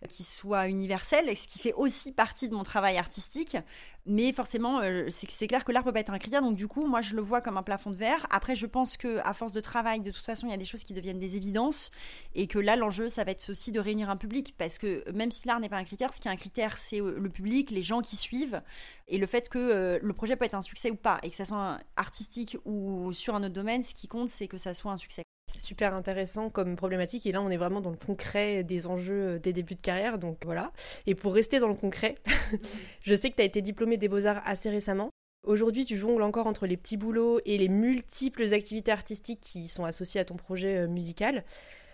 [0.10, 3.58] qui soit universelle, ce qui fait aussi partie de mon travail artistique.
[4.06, 6.42] Mais forcément, euh, c'est clair que l'art peut pas être un critère.
[6.42, 8.26] Donc du coup, moi, je le vois comme un plafond de verre.
[8.30, 10.66] Après, je pense que à force de travail, de toute façon, il y a des
[10.66, 11.92] choses qui deviennent des évidences,
[12.34, 15.32] et que là, l'enjeu, ça va être aussi de réunir un public, parce que même
[15.32, 17.70] si l'art n'est pas un critère, ce qui est un critère, c'est euh, le public,
[17.72, 18.62] les gens qui suivent,
[19.08, 21.36] et le fait que euh, le projet peut être un succès ou pas, et que
[21.36, 24.92] ça soit artistique ou sur un autre domaine, ce qui compte, c'est que ça soit
[24.92, 25.27] un succès.
[25.58, 29.40] Super intéressant comme problématique et là on est vraiment dans le concret des enjeux euh,
[29.40, 30.72] des débuts de carrière donc voilà.
[31.06, 32.16] Et pour rester dans le concret,
[33.06, 35.10] je sais que tu as été diplômé des beaux-arts assez récemment.
[35.44, 39.86] Aujourd'hui, tu jongles encore entre les petits boulots et les multiples activités artistiques qui sont
[39.86, 41.46] associées à ton projet euh, musical.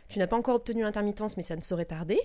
[0.09, 2.19] Tu n'as pas encore obtenu l'intermittence, mais ça ne saurait tarder.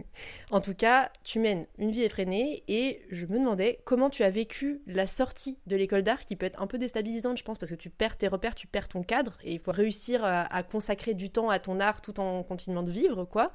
[0.50, 4.30] en tout cas, tu mènes une vie effrénée et je me demandais comment tu as
[4.30, 7.70] vécu la sortie de l'école d'art qui peut être un peu déstabilisante, je pense, parce
[7.70, 10.62] que tu perds tes repères, tu perds ton cadre et il faut réussir à, à
[10.62, 13.52] consacrer du temps à ton art tout en continuant de vivre, quoi.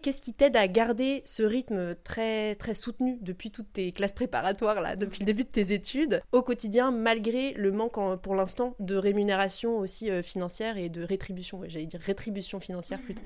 [0.00, 4.80] Qu'est-ce qui t'aide à garder ce rythme très très soutenu depuis toutes tes classes préparatoires
[4.80, 8.94] là, depuis le début de tes études au quotidien malgré le manque pour l'instant de
[8.94, 13.24] rémunération aussi euh, financière et de rétribution, j'allais dire rétribution financière plutôt?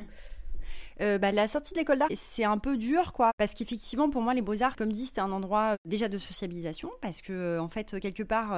[1.00, 3.30] Euh, bah, la sortie de l'école d'art, c'est un peu dur, quoi.
[3.38, 6.90] Parce qu'effectivement, pour moi, les beaux-arts, comme dit, c'était un endroit euh, déjà de sociabilisation.
[7.00, 8.52] Parce que, euh, en fait, quelque part,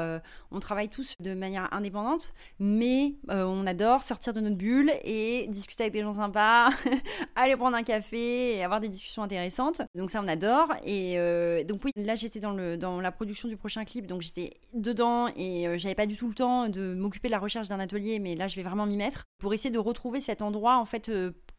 [0.50, 5.84] on travaille tous de manière indépendante, mais on adore sortir de notre bulle et discuter
[5.84, 6.70] avec des gens sympas,
[7.36, 9.82] aller prendre un café et avoir des discussions intéressantes.
[9.94, 10.68] Donc, ça, on adore.
[10.84, 11.16] Et
[11.64, 15.94] donc, oui, là, j'étais dans, la production du prochain clip, donc j'étais dedans et j'avais
[15.94, 18.56] pas du tout le temps de m'occuper de la recherche d'un atelier, mais là, je
[18.56, 21.10] vais vraiment m'y mettre pour essayer de retrouver cet endroit, en fait,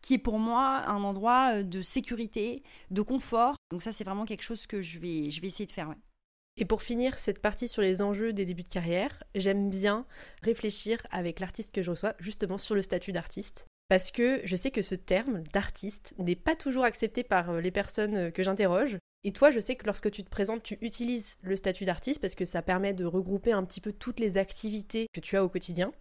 [0.02, 3.56] qui est pour moi un endroit euh, de sécurité, de confort.
[3.72, 5.94] Donc ça, c'est vraiment quelque chose que je vais, je vais essayer de faire.
[6.58, 10.06] Et pour finir cette partie sur les enjeux des débuts de carrière, j'aime bien
[10.42, 13.66] réfléchir avec l'artiste que je reçois justement sur le statut d'artiste.
[13.90, 17.72] Parce que je sais que ce terme d'artiste n'est pas toujours accepté par euh, les
[17.72, 18.98] personnes euh, que j'interroge.
[19.24, 22.36] Et toi, je sais que lorsque tu te présentes, tu utilises le statut d'artiste parce
[22.36, 25.50] que ça permet de regrouper un petit peu toutes les activités que tu as au
[25.50, 25.92] quotidien.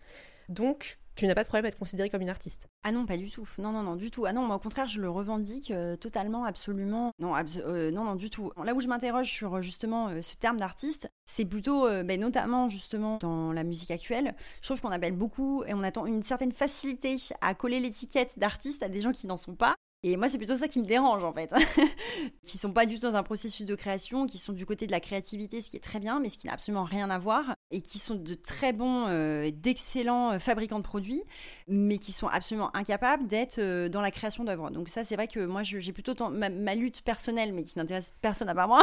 [0.48, 2.68] Donc, tu n'as pas de problème à être considérée comme une artiste.
[2.82, 3.48] Ah non, pas du tout.
[3.58, 4.26] Non, non, non, du tout.
[4.26, 7.12] Ah non, moi, au contraire, je le revendique euh, totalement, absolument.
[7.18, 8.52] Non, euh, non, non, du tout.
[8.62, 13.18] Là où je m'interroge sur euh, justement ce terme d'artiste, c'est plutôt, ben, notamment justement
[13.18, 17.16] dans la musique actuelle, je trouve qu'on appelle beaucoup et on attend une certaine facilité
[17.40, 19.74] à coller l'étiquette d'artiste à des gens qui n'en sont pas.
[20.06, 21.50] Et moi, c'est plutôt ça qui me dérange en fait.
[22.42, 24.92] qui sont pas du tout dans un processus de création, qui sont du côté de
[24.92, 27.54] la créativité, ce qui est très bien, mais ce qui n'a absolument rien à voir,
[27.70, 31.22] et qui sont de très bons, euh, d'excellents euh, fabricants de produits,
[31.68, 34.70] mais qui sont absolument incapables d'être euh, dans la création d'œuvres.
[34.70, 38.50] Donc ça, c'est vrai que moi, j'ai plutôt ma, lutte personnelle, mais qui n'intéresse personne
[38.50, 38.82] à part moi.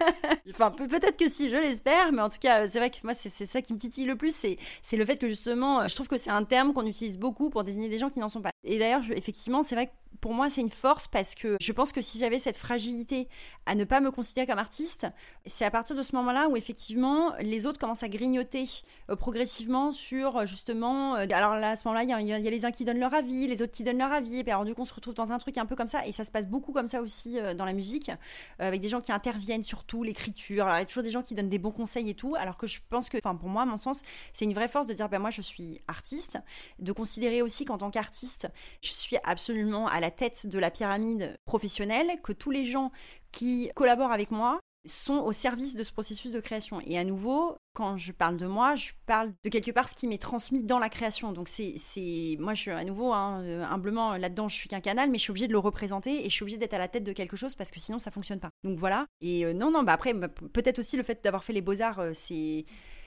[0.48, 3.28] enfin, peut-être que si, je l'espère, mais en tout cas, c'est vrai que moi, c'est
[3.28, 6.30] ça qui me titille le plus, c'est le fait que justement, je trouve que c'est
[6.30, 8.53] un terme qu'on utilise beaucoup pour désigner des gens qui n'en sont pas.
[8.64, 11.92] Et d'ailleurs, effectivement, c'est vrai que pour moi, c'est une force parce que je pense
[11.92, 13.28] que si j'avais cette fragilité
[13.66, 15.06] à ne pas me considérer comme artiste,
[15.46, 18.66] c'est à partir de ce moment-là où effectivement les autres commencent à grignoter
[19.10, 21.16] euh, progressivement sur euh, justement.
[21.16, 23.46] Euh, alors là, à ce moment-là, il y, a les uns qui donnent leur avis,
[23.46, 25.32] les autres qui donnent leur avis, et puis alors du coup, on se retrouve dans
[25.32, 27.64] un truc un peu comme ça, et ça se passe beaucoup comme ça aussi dans
[27.64, 28.10] la musique,
[28.58, 30.64] avec des gens qui interviennent surtout l'écriture.
[30.64, 32.56] Alors il y a toujours des gens qui donnent des bons conseils et tout, alors
[32.56, 34.02] que je pense que, enfin pour moi, à mon sens,
[34.32, 36.38] c'est une vraie force de dire, ben moi je suis artiste,
[36.78, 38.48] de considérer aussi qu'en tant qu'artiste,
[38.80, 42.90] je suis absolument à la tête de la pyramide professionnelle, que tous les gens
[43.32, 46.80] qui collaborent avec moi sont au service de ce processus de création.
[46.86, 50.06] Et à nouveau, quand je parle de moi, je parle de quelque part ce qui
[50.06, 51.32] m'est transmis dans la création.
[51.32, 55.10] Donc c'est, moi, je suis à nouveau hein, euh, humblement là-dedans, je suis qu'un canal,
[55.10, 57.04] mais je suis obligée de le représenter et je suis obligée d'être à la tête
[57.04, 58.50] de quelque chose parce que sinon ça fonctionne pas.
[58.62, 59.06] Donc voilà.
[59.20, 61.80] Et euh, non, non, bah après, bah, peut-être aussi le fait d'avoir fait les beaux
[61.80, 62.64] arts, euh, c'est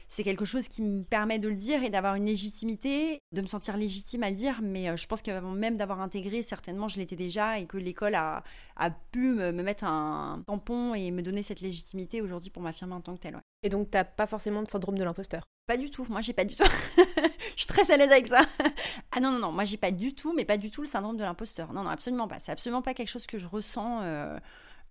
[0.08, 3.48] c'est quelque chose qui me permet de le dire et d'avoir une légitimité, de me
[3.48, 4.60] sentir légitime à le dire.
[4.62, 8.16] Mais euh, je pense qu'avant même d'avoir intégré, certainement, je l'étais déjà et que l'école
[8.16, 8.44] a,
[8.78, 13.02] a, pu me, mettre un tampon et me donner cette légitimité aujourd'hui pour m'affirmer en
[13.02, 13.38] tant que telle.
[13.64, 15.44] Et donc, t'as pas forcément de syndrome de l'imposteur?
[15.68, 16.06] Pas du tout.
[16.10, 16.64] Moi, j'ai pas du tout.
[16.98, 18.42] je suis très à l'aise avec ça.
[19.12, 19.52] ah non, non, non.
[19.52, 21.74] Moi, j'ai pas du tout, mais pas du tout le syndrome de l'imposteur.
[21.74, 22.40] Non, non, absolument pas.
[22.40, 24.02] C'est absolument pas quelque chose que je ressens.
[24.04, 24.38] Euh,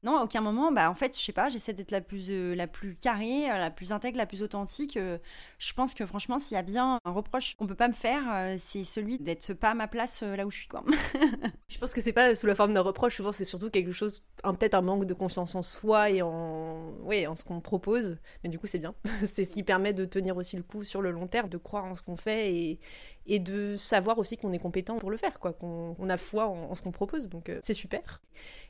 [0.02, 0.72] Non, à aucun moment.
[0.72, 3.58] Bah, en fait, je sais pas, j'essaie d'être la plus, euh, la plus carrée, euh,
[3.58, 4.96] la plus intègre, la plus authentique.
[4.96, 5.18] Euh,
[5.58, 8.54] je pense que franchement, s'il y a bien un reproche qu'on peut pas me faire,
[8.58, 10.84] c'est celui d'être pas à ma place là où je suis, quoi.
[11.68, 13.16] je pense que c'est pas sous la forme d'un reproche.
[13.16, 17.26] Souvent, c'est surtout quelque chose, peut-être un manque de confiance en soi et en, oui,
[17.26, 18.18] en ce qu'on propose.
[18.44, 18.94] Mais du coup, c'est bien.
[19.26, 21.84] c'est ce qui permet de tenir aussi le coup sur le long terme, de croire
[21.84, 22.80] en ce qu'on fait et,
[23.26, 26.74] et de savoir aussi qu'on est compétent pour le faire, quoi, qu'on a foi en,
[26.74, 27.28] ce qu'on propose.
[27.28, 28.22] Donc euh, c'est super.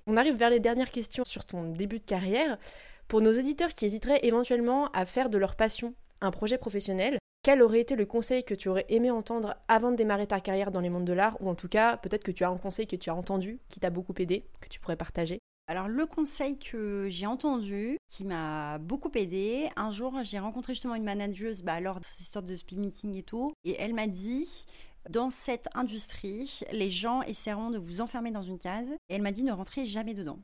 [0.07, 2.59] On arrive vers les dernières questions sur ton début de carrière.
[3.09, 7.63] Pour nos auditeurs qui hésiteraient éventuellement à faire de leur passion un projet professionnel, quel
[7.63, 10.81] aurait été le conseil que tu aurais aimé entendre avant de démarrer ta carrière dans
[10.81, 11.37] les mondes de l'art?
[11.41, 13.79] Ou en tout cas, peut-être que tu as un conseil que tu as entendu, qui
[13.79, 15.39] t'a beaucoup aidé, que tu pourrais partager?
[15.67, 20.95] Alors le conseil que j'ai entendu, qui m'a beaucoup aidé, un jour j'ai rencontré justement
[20.95, 24.07] une manageuse bah, lors de cette histoire de speed meeting et tout, et elle m'a
[24.07, 24.67] dit
[25.11, 29.33] dans cette industrie, les gens essaieront de vous enfermer dans une case, et elle m'a
[29.33, 30.39] dit ne rentrez jamais dedans.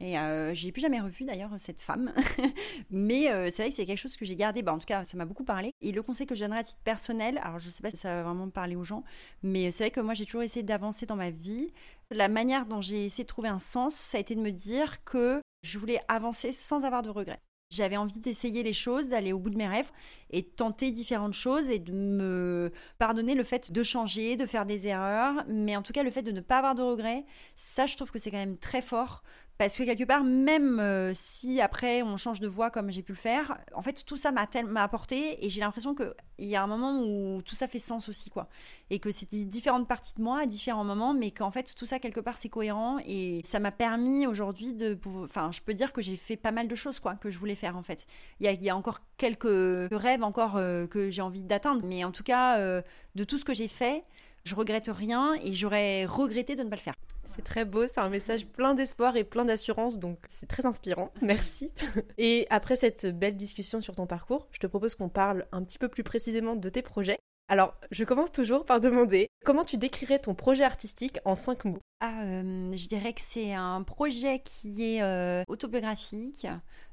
[0.00, 2.12] Et euh, j'ai plus jamais revu d'ailleurs cette femme.
[2.90, 4.62] Mais euh, c'est vrai que c'est quelque chose que j'ai gardé.
[4.62, 5.72] Bah, en tout cas, ça m'a beaucoup parlé.
[5.80, 8.14] Et le conseil que je donnerais à titre personnel, alors je sais pas si ça
[8.14, 9.02] va vraiment parler aux gens,
[9.42, 11.72] mais c'est vrai que moi j'ai toujours essayé d'avancer dans ma vie.
[12.10, 15.04] La manière dont j'ai essayé de trouver un sens, ça a été de me dire
[15.04, 17.40] que je voulais avancer sans avoir de regrets.
[17.70, 19.90] J'avais envie d'essayer les choses, d'aller au bout de mes rêves
[20.30, 24.64] et de tenter différentes choses et de me pardonner le fait de changer, de faire
[24.64, 25.44] des erreurs.
[25.48, 27.26] Mais en tout cas, le fait de ne pas avoir de regrets,
[27.56, 29.22] ça, je trouve que c'est quand même très fort
[29.58, 33.12] parce que quelque part, même euh, si après on change de voix comme j'ai pu
[33.12, 34.46] le faire, en fait tout ça m'a
[34.82, 38.30] apporté et j'ai l'impression qu'il y a un moment où tout ça fait sens aussi
[38.30, 38.48] quoi.
[38.90, 41.98] Et que c'était différentes parties de moi à différents moments, mais qu'en fait tout ça
[41.98, 46.02] quelque part c'est cohérent et ça m'a permis aujourd'hui de Enfin, je peux dire que
[46.02, 48.06] j'ai fait pas mal de choses quoi que je voulais faire en fait.
[48.40, 52.22] Il y a, encore quelques rêves encore euh, que j'ai envie d'atteindre, mais en tout
[52.22, 52.82] cas, euh,
[53.16, 54.04] de tout ce que j'ai fait,
[54.44, 56.94] je regrette rien et j'aurais regretté de ne pas le faire.
[57.38, 61.12] C'est très beau, c'est un message plein d'espoir et plein d'assurance, donc c'est très inspirant.
[61.22, 61.70] Merci.
[62.18, 65.78] Et après cette belle discussion sur ton parcours, je te propose qu'on parle un petit
[65.78, 67.16] peu plus précisément de tes projets.
[67.46, 71.78] Alors, je commence toujours par demander comment tu décrirais ton projet artistique en cinq mots?
[72.00, 76.48] Ah, euh, Je dirais que c'est un projet qui est euh, autobiographique,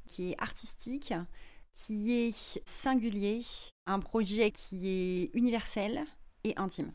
[0.06, 1.12] qui est artistique,
[1.74, 3.42] qui est singulier,
[3.88, 6.06] un projet qui est universel
[6.44, 6.92] et intime.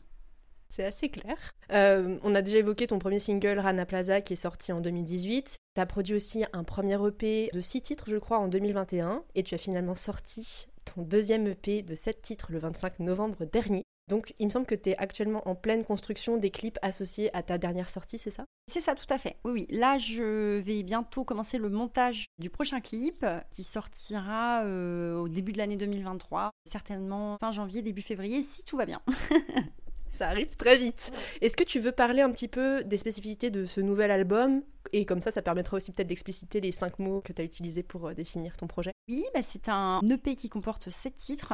[0.71, 1.35] C'est assez clair.
[1.73, 5.57] Euh, on a déjà évoqué ton premier single Rana Plaza qui est sorti en 2018.
[5.75, 9.21] Tu as produit aussi un premier EP de 6 titres, je crois, en 2021.
[9.35, 13.83] Et tu as finalement sorti ton deuxième EP de 7 titres le 25 novembre dernier.
[14.07, 17.43] Donc, il me semble que tu es actuellement en pleine construction des clips associés à
[17.43, 18.45] ta dernière sortie, c'est ça?
[18.67, 19.37] C'est ça, tout à fait.
[19.43, 19.67] Oui, oui.
[19.69, 25.51] Là, je vais bientôt commencer le montage du prochain clip qui sortira euh, au début
[25.51, 29.01] de l'année 2023, certainement fin janvier, début février, si tout va bien.
[30.11, 31.11] Ça arrive très vite.
[31.41, 34.61] Est-ce que tu veux parler un petit peu des spécificités de ce nouvel album?
[34.93, 37.83] Et comme ça, ça permettra aussi peut-être d'expliciter les cinq mots que tu as utilisés
[37.83, 38.90] pour euh, définir ton projet?
[39.09, 41.53] Oui, bah c'est un EP qui comporte sept titres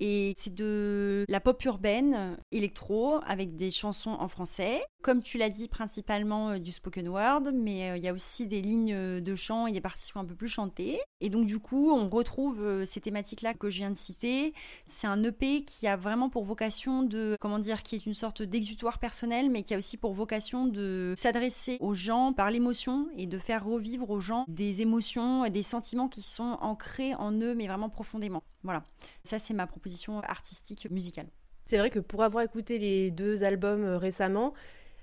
[0.00, 4.82] et c'est de la pop urbaine électro avec des chansons en français.
[5.02, 8.46] Comme tu l'as dit, principalement euh, du spoken word, mais euh, il y a aussi
[8.46, 10.98] des lignes de chant et des partitions un peu plus chantées.
[11.20, 14.52] Et donc du coup, on retrouve ces thématiques-là que je viens de citer.
[14.84, 18.42] C'est un EP qui a vraiment pour vocation de, comment dire, qui est une sorte
[18.42, 23.26] d'exutoire personnel, mais qui a aussi pour vocation de s'adresser aux gens par l'émotion et
[23.26, 27.66] de faire revivre aux gens des émotions, des sentiments qui sont ancrés en eux, mais
[27.66, 28.42] vraiment profondément.
[28.62, 28.84] Voilà,
[29.22, 31.26] ça c'est ma proposition artistique musicale.
[31.66, 34.54] C'est vrai que pour avoir écouté les deux albums euh, récemment,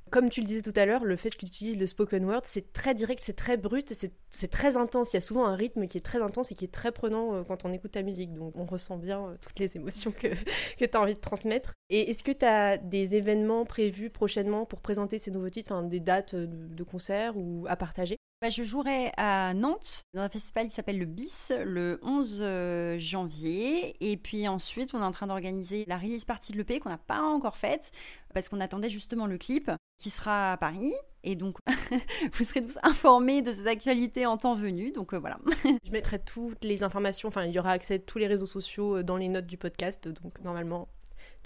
[0.10, 2.42] comme tu le disais tout à l'heure, le fait que tu utilises le spoken word,
[2.46, 3.94] c'est très direct, c'est très brut,
[4.30, 5.14] c'est très intense.
[5.14, 7.36] Il y a souvent un rythme qui est très intense et qui est très prenant
[7.36, 8.34] euh, quand on écoute ta musique.
[8.34, 10.28] Donc on ressent bien euh, toutes les émotions que,
[10.78, 11.74] tu as envie de transmettre.
[11.90, 16.00] Et est-ce que tu as des événements prévus prochainement pour présenter ces nouveaux titres, des
[16.00, 18.18] dates de, de concerts ou à partager?
[18.42, 23.00] Bah, je jouerai à Nantes dans un festival qui s'appelle le BIS le 11 euh,
[23.00, 23.96] janvier.
[24.00, 27.00] Et puis ensuite, on est en train d'organiser la release partie de l'EP qu'on n'a
[27.00, 27.92] pas encore faite
[28.34, 30.94] parce qu'on attendait justement le clip qui sera à Paris.
[31.24, 31.58] Et donc,
[32.34, 34.92] vous serez tous informés de cette actualité en temps venu.
[34.92, 35.40] Donc euh, voilà.
[35.84, 37.30] Je mettrai toutes les informations.
[37.30, 39.58] Enfin, il y aura accès à tous les réseaux sociaux euh, dans les notes du
[39.58, 40.08] podcast.
[40.08, 40.88] Donc normalement,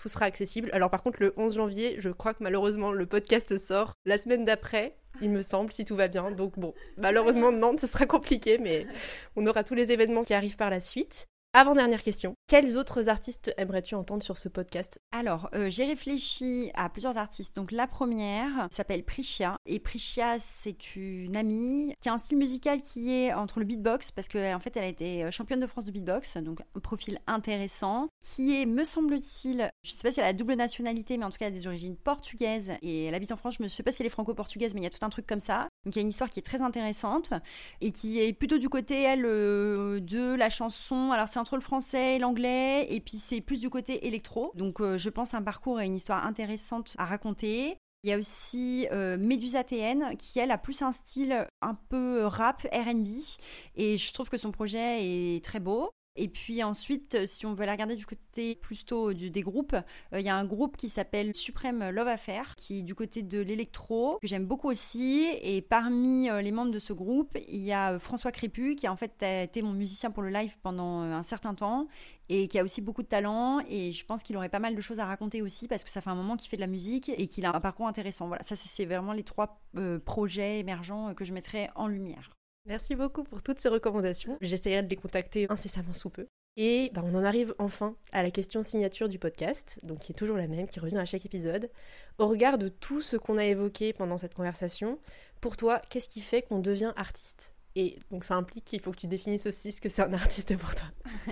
[0.02, 0.70] tout sera accessible.
[0.74, 4.46] Alors par contre, le 11 janvier, je crois que malheureusement, le podcast sort la semaine
[4.46, 6.32] d'après, il me semble, si tout va bien.
[6.32, 8.88] Donc bon, malheureusement, Nantes, ce sera compliqué, mais
[9.36, 11.28] on aura tous les événements qui arrivent par la suite.
[11.54, 15.00] Avant-dernière question, Quels autres artistes aimerais-tu entendre sur ce podcast?
[15.12, 17.58] Alors, euh, j'ai réfléchi à plusieurs artistes.
[17.58, 19.58] Donc, la première s'appelle Priscia.
[19.66, 24.12] Et Priscia, c'est une amie qui a un style musical qui est entre le beatbox,
[24.12, 26.80] parce qu'en en fait, elle a été euh, championne de France de beatbox, donc un
[26.80, 30.54] profil intéressant, qui est, me semble-t-il, je ne sais pas si elle a la double
[30.54, 32.72] nationalité, mais en tout cas, elle a des origines portugaises.
[32.82, 34.86] Et elle habite en France, je ne sais pas si elle est franco-portugaise, mais il
[34.86, 35.68] y a tout un truc comme ça.
[35.84, 37.32] Donc, il y a une histoire qui est très intéressante
[37.82, 41.12] et qui est plutôt du côté, elle, euh, de la chanson.
[41.12, 44.52] Alors, c'est entre le français et l'anglais et puis c'est plus du côté électro.
[44.56, 47.78] Donc euh, je pense un parcours et une histoire intéressante à raconter.
[48.04, 52.66] Il y a aussi euh, TN qui elle a plus un style un peu rap
[52.74, 53.08] R&B
[53.76, 55.92] et je trouve que son projet est très beau.
[56.18, 59.42] Et puis ensuite, euh, si on veut la regarder du côté plus tôt du, des
[59.42, 62.96] groupes, euh, il y a un groupe qui s'appelle Supreme Love Affair, qui est du
[62.96, 65.26] côté de l'électro, que j'aime beaucoup aussi.
[65.42, 68.98] Et parmi euh, les membres de ce groupe, il y a François Crépu, qui en
[68.98, 71.88] fait a été mon musicien pour le live pendant un certain temps,
[72.28, 73.62] et qui a aussi beaucoup de talent.
[73.70, 76.02] Et je pense qu'il aurait pas mal de choses à raconter aussi, parce que ça
[76.02, 78.28] fait un moment qu'il fait de la musique et qu'il a un parcours intéressant.
[78.28, 79.62] Voilà, ça c'est vraiment les trois
[80.04, 82.32] projets émergents que je mettrais en lumière.
[82.66, 84.38] Merci beaucoup pour toutes ces recommandations.
[84.42, 86.28] J'essaierai de les contacter incessamment sous peu.
[86.58, 90.16] Et bah, on en arrive enfin à la question signature du podcast, donc qui est
[90.16, 91.70] toujours la même, qui revient à chaque épisode.
[92.18, 95.00] Au regard de tout ce qu'on a évoqué pendant cette conversation,
[95.40, 97.56] pour toi, qu'est-ce qui fait qu'on devient artiste?
[97.76, 100.56] Et donc ça implique qu'il faut que tu définisses aussi ce que c'est un artiste
[100.58, 100.88] pour toi.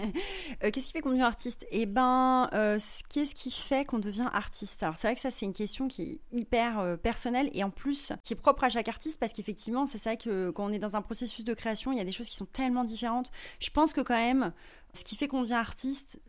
[0.63, 1.65] Euh, qu'est-ce qui fait qu'on devient artiste?
[1.71, 2.77] Eh ben, euh,
[3.09, 4.83] qu'est-ce qui fait qu'on devient artiste?
[4.83, 7.69] Alors c'est vrai que ça c'est une question qui est hyper euh, personnelle et en
[7.69, 10.79] plus qui est propre à chaque artiste parce qu'effectivement c'est vrai que quand on est
[10.79, 13.31] dans un processus de création, il y a des choses qui sont tellement différentes.
[13.59, 14.51] Je pense que quand même,
[14.93, 16.19] ce qui fait qu'on devient artiste,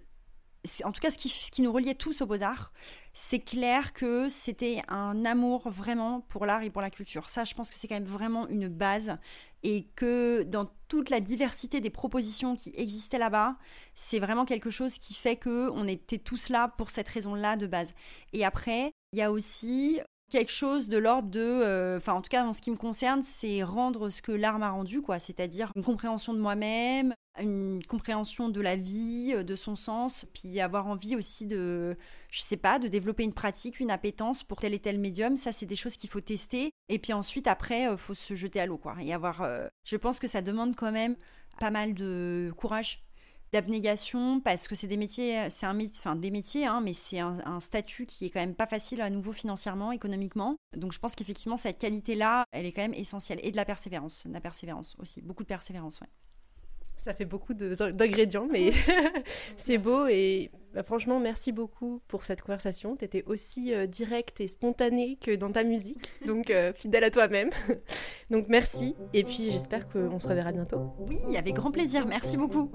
[0.84, 2.72] en tout cas ce qui, nous reliait tous aux beaux-arts,
[3.12, 7.28] c'est clair que c'était un amour vraiment pour l'art et pour la culture.
[7.28, 9.16] Ça, je pense que c'est quand même vraiment une base
[9.62, 13.56] et que dans toute la diversité des propositions qui existaient là-bas,
[13.94, 17.66] c'est vraiment quelque chose qui fait que on était tous là pour cette raison-là de
[17.66, 17.94] base.
[18.32, 20.00] Et après, il y a aussi
[20.30, 23.22] quelque chose de l'ordre de, euh, enfin en tout cas en ce qui me concerne,
[23.22, 28.48] c'est rendre ce que l'art m'a rendu, quoi, c'est-à-dire une compréhension de moi-même, une compréhension
[28.48, 31.96] de la vie, euh, de son sens, puis avoir envie aussi de,
[32.30, 35.36] je sais pas, de développer une pratique, une appétence pour tel et tel médium.
[35.36, 36.70] Ça, c'est des choses qu'il faut tester.
[36.88, 38.96] Et puis ensuite, après, il euh, faut se jeter à l'eau, quoi.
[39.00, 41.16] Et avoir, euh, je pense que ça demande quand même
[41.58, 43.02] pas mal de courage,
[43.52, 47.60] d'abnégation, parce que c'est des métiers, c'est un enfin des métiers, hein, mais c'est un,
[47.60, 50.56] statut qui est quand même pas facile à nouveau financièrement, économiquement.
[50.76, 54.26] Donc je pense qu'effectivement cette qualité-là, elle est quand même essentielle et de la persévérance,
[54.26, 56.08] de la persévérance aussi, beaucoup de persévérance, ouais.
[57.02, 58.72] Ça fait beaucoup d'ingrédients, mais
[59.56, 60.06] c'est beau.
[60.06, 62.96] Et bah, franchement, merci beaucoup pour cette conversation.
[62.96, 67.10] Tu étais aussi euh, directe et spontanée que dans ta musique, donc euh, fidèle à
[67.10, 67.50] toi-même.
[68.30, 68.94] donc merci.
[69.14, 70.92] Et puis j'espère qu'on se reverra bientôt.
[71.08, 72.06] Oui, avec grand plaisir.
[72.06, 72.70] Merci beaucoup.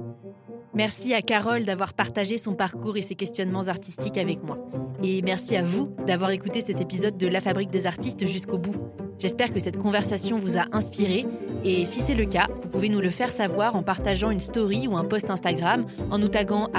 [0.73, 4.57] Merci à Carole d'avoir partagé son parcours et ses questionnements artistiques avec moi.
[5.03, 8.75] Et merci à vous d'avoir écouté cet épisode de La Fabrique des artistes jusqu'au bout.
[9.19, 11.25] J'espère que cette conversation vous a inspiré
[11.63, 14.87] et si c'est le cas, vous pouvez nous le faire savoir en partageant une story
[14.87, 16.69] ou un post Instagram en nous taguant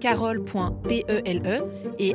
[0.00, 1.62] carole.pele
[1.98, 2.14] et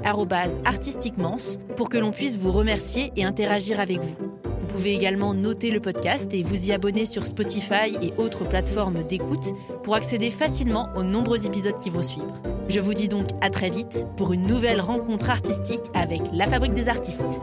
[0.66, 1.38] artistiquements
[1.78, 4.16] pour que l'on puisse vous remercier et interagir avec vous.
[4.44, 9.04] Vous pouvez également noter le podcast et vous y abonner sur Spotify et autres plateformes
[9.04, 9.54] d'écoute
[9.84, 12.42] pour accéder facilement aux nombreux épisodes qui vont suivre.
[12.70, 16.74] Je vous dis donc à très vite pour une nouvelle rencontre artistique avec La Fabrique
[16.74, 17.42] des artistes.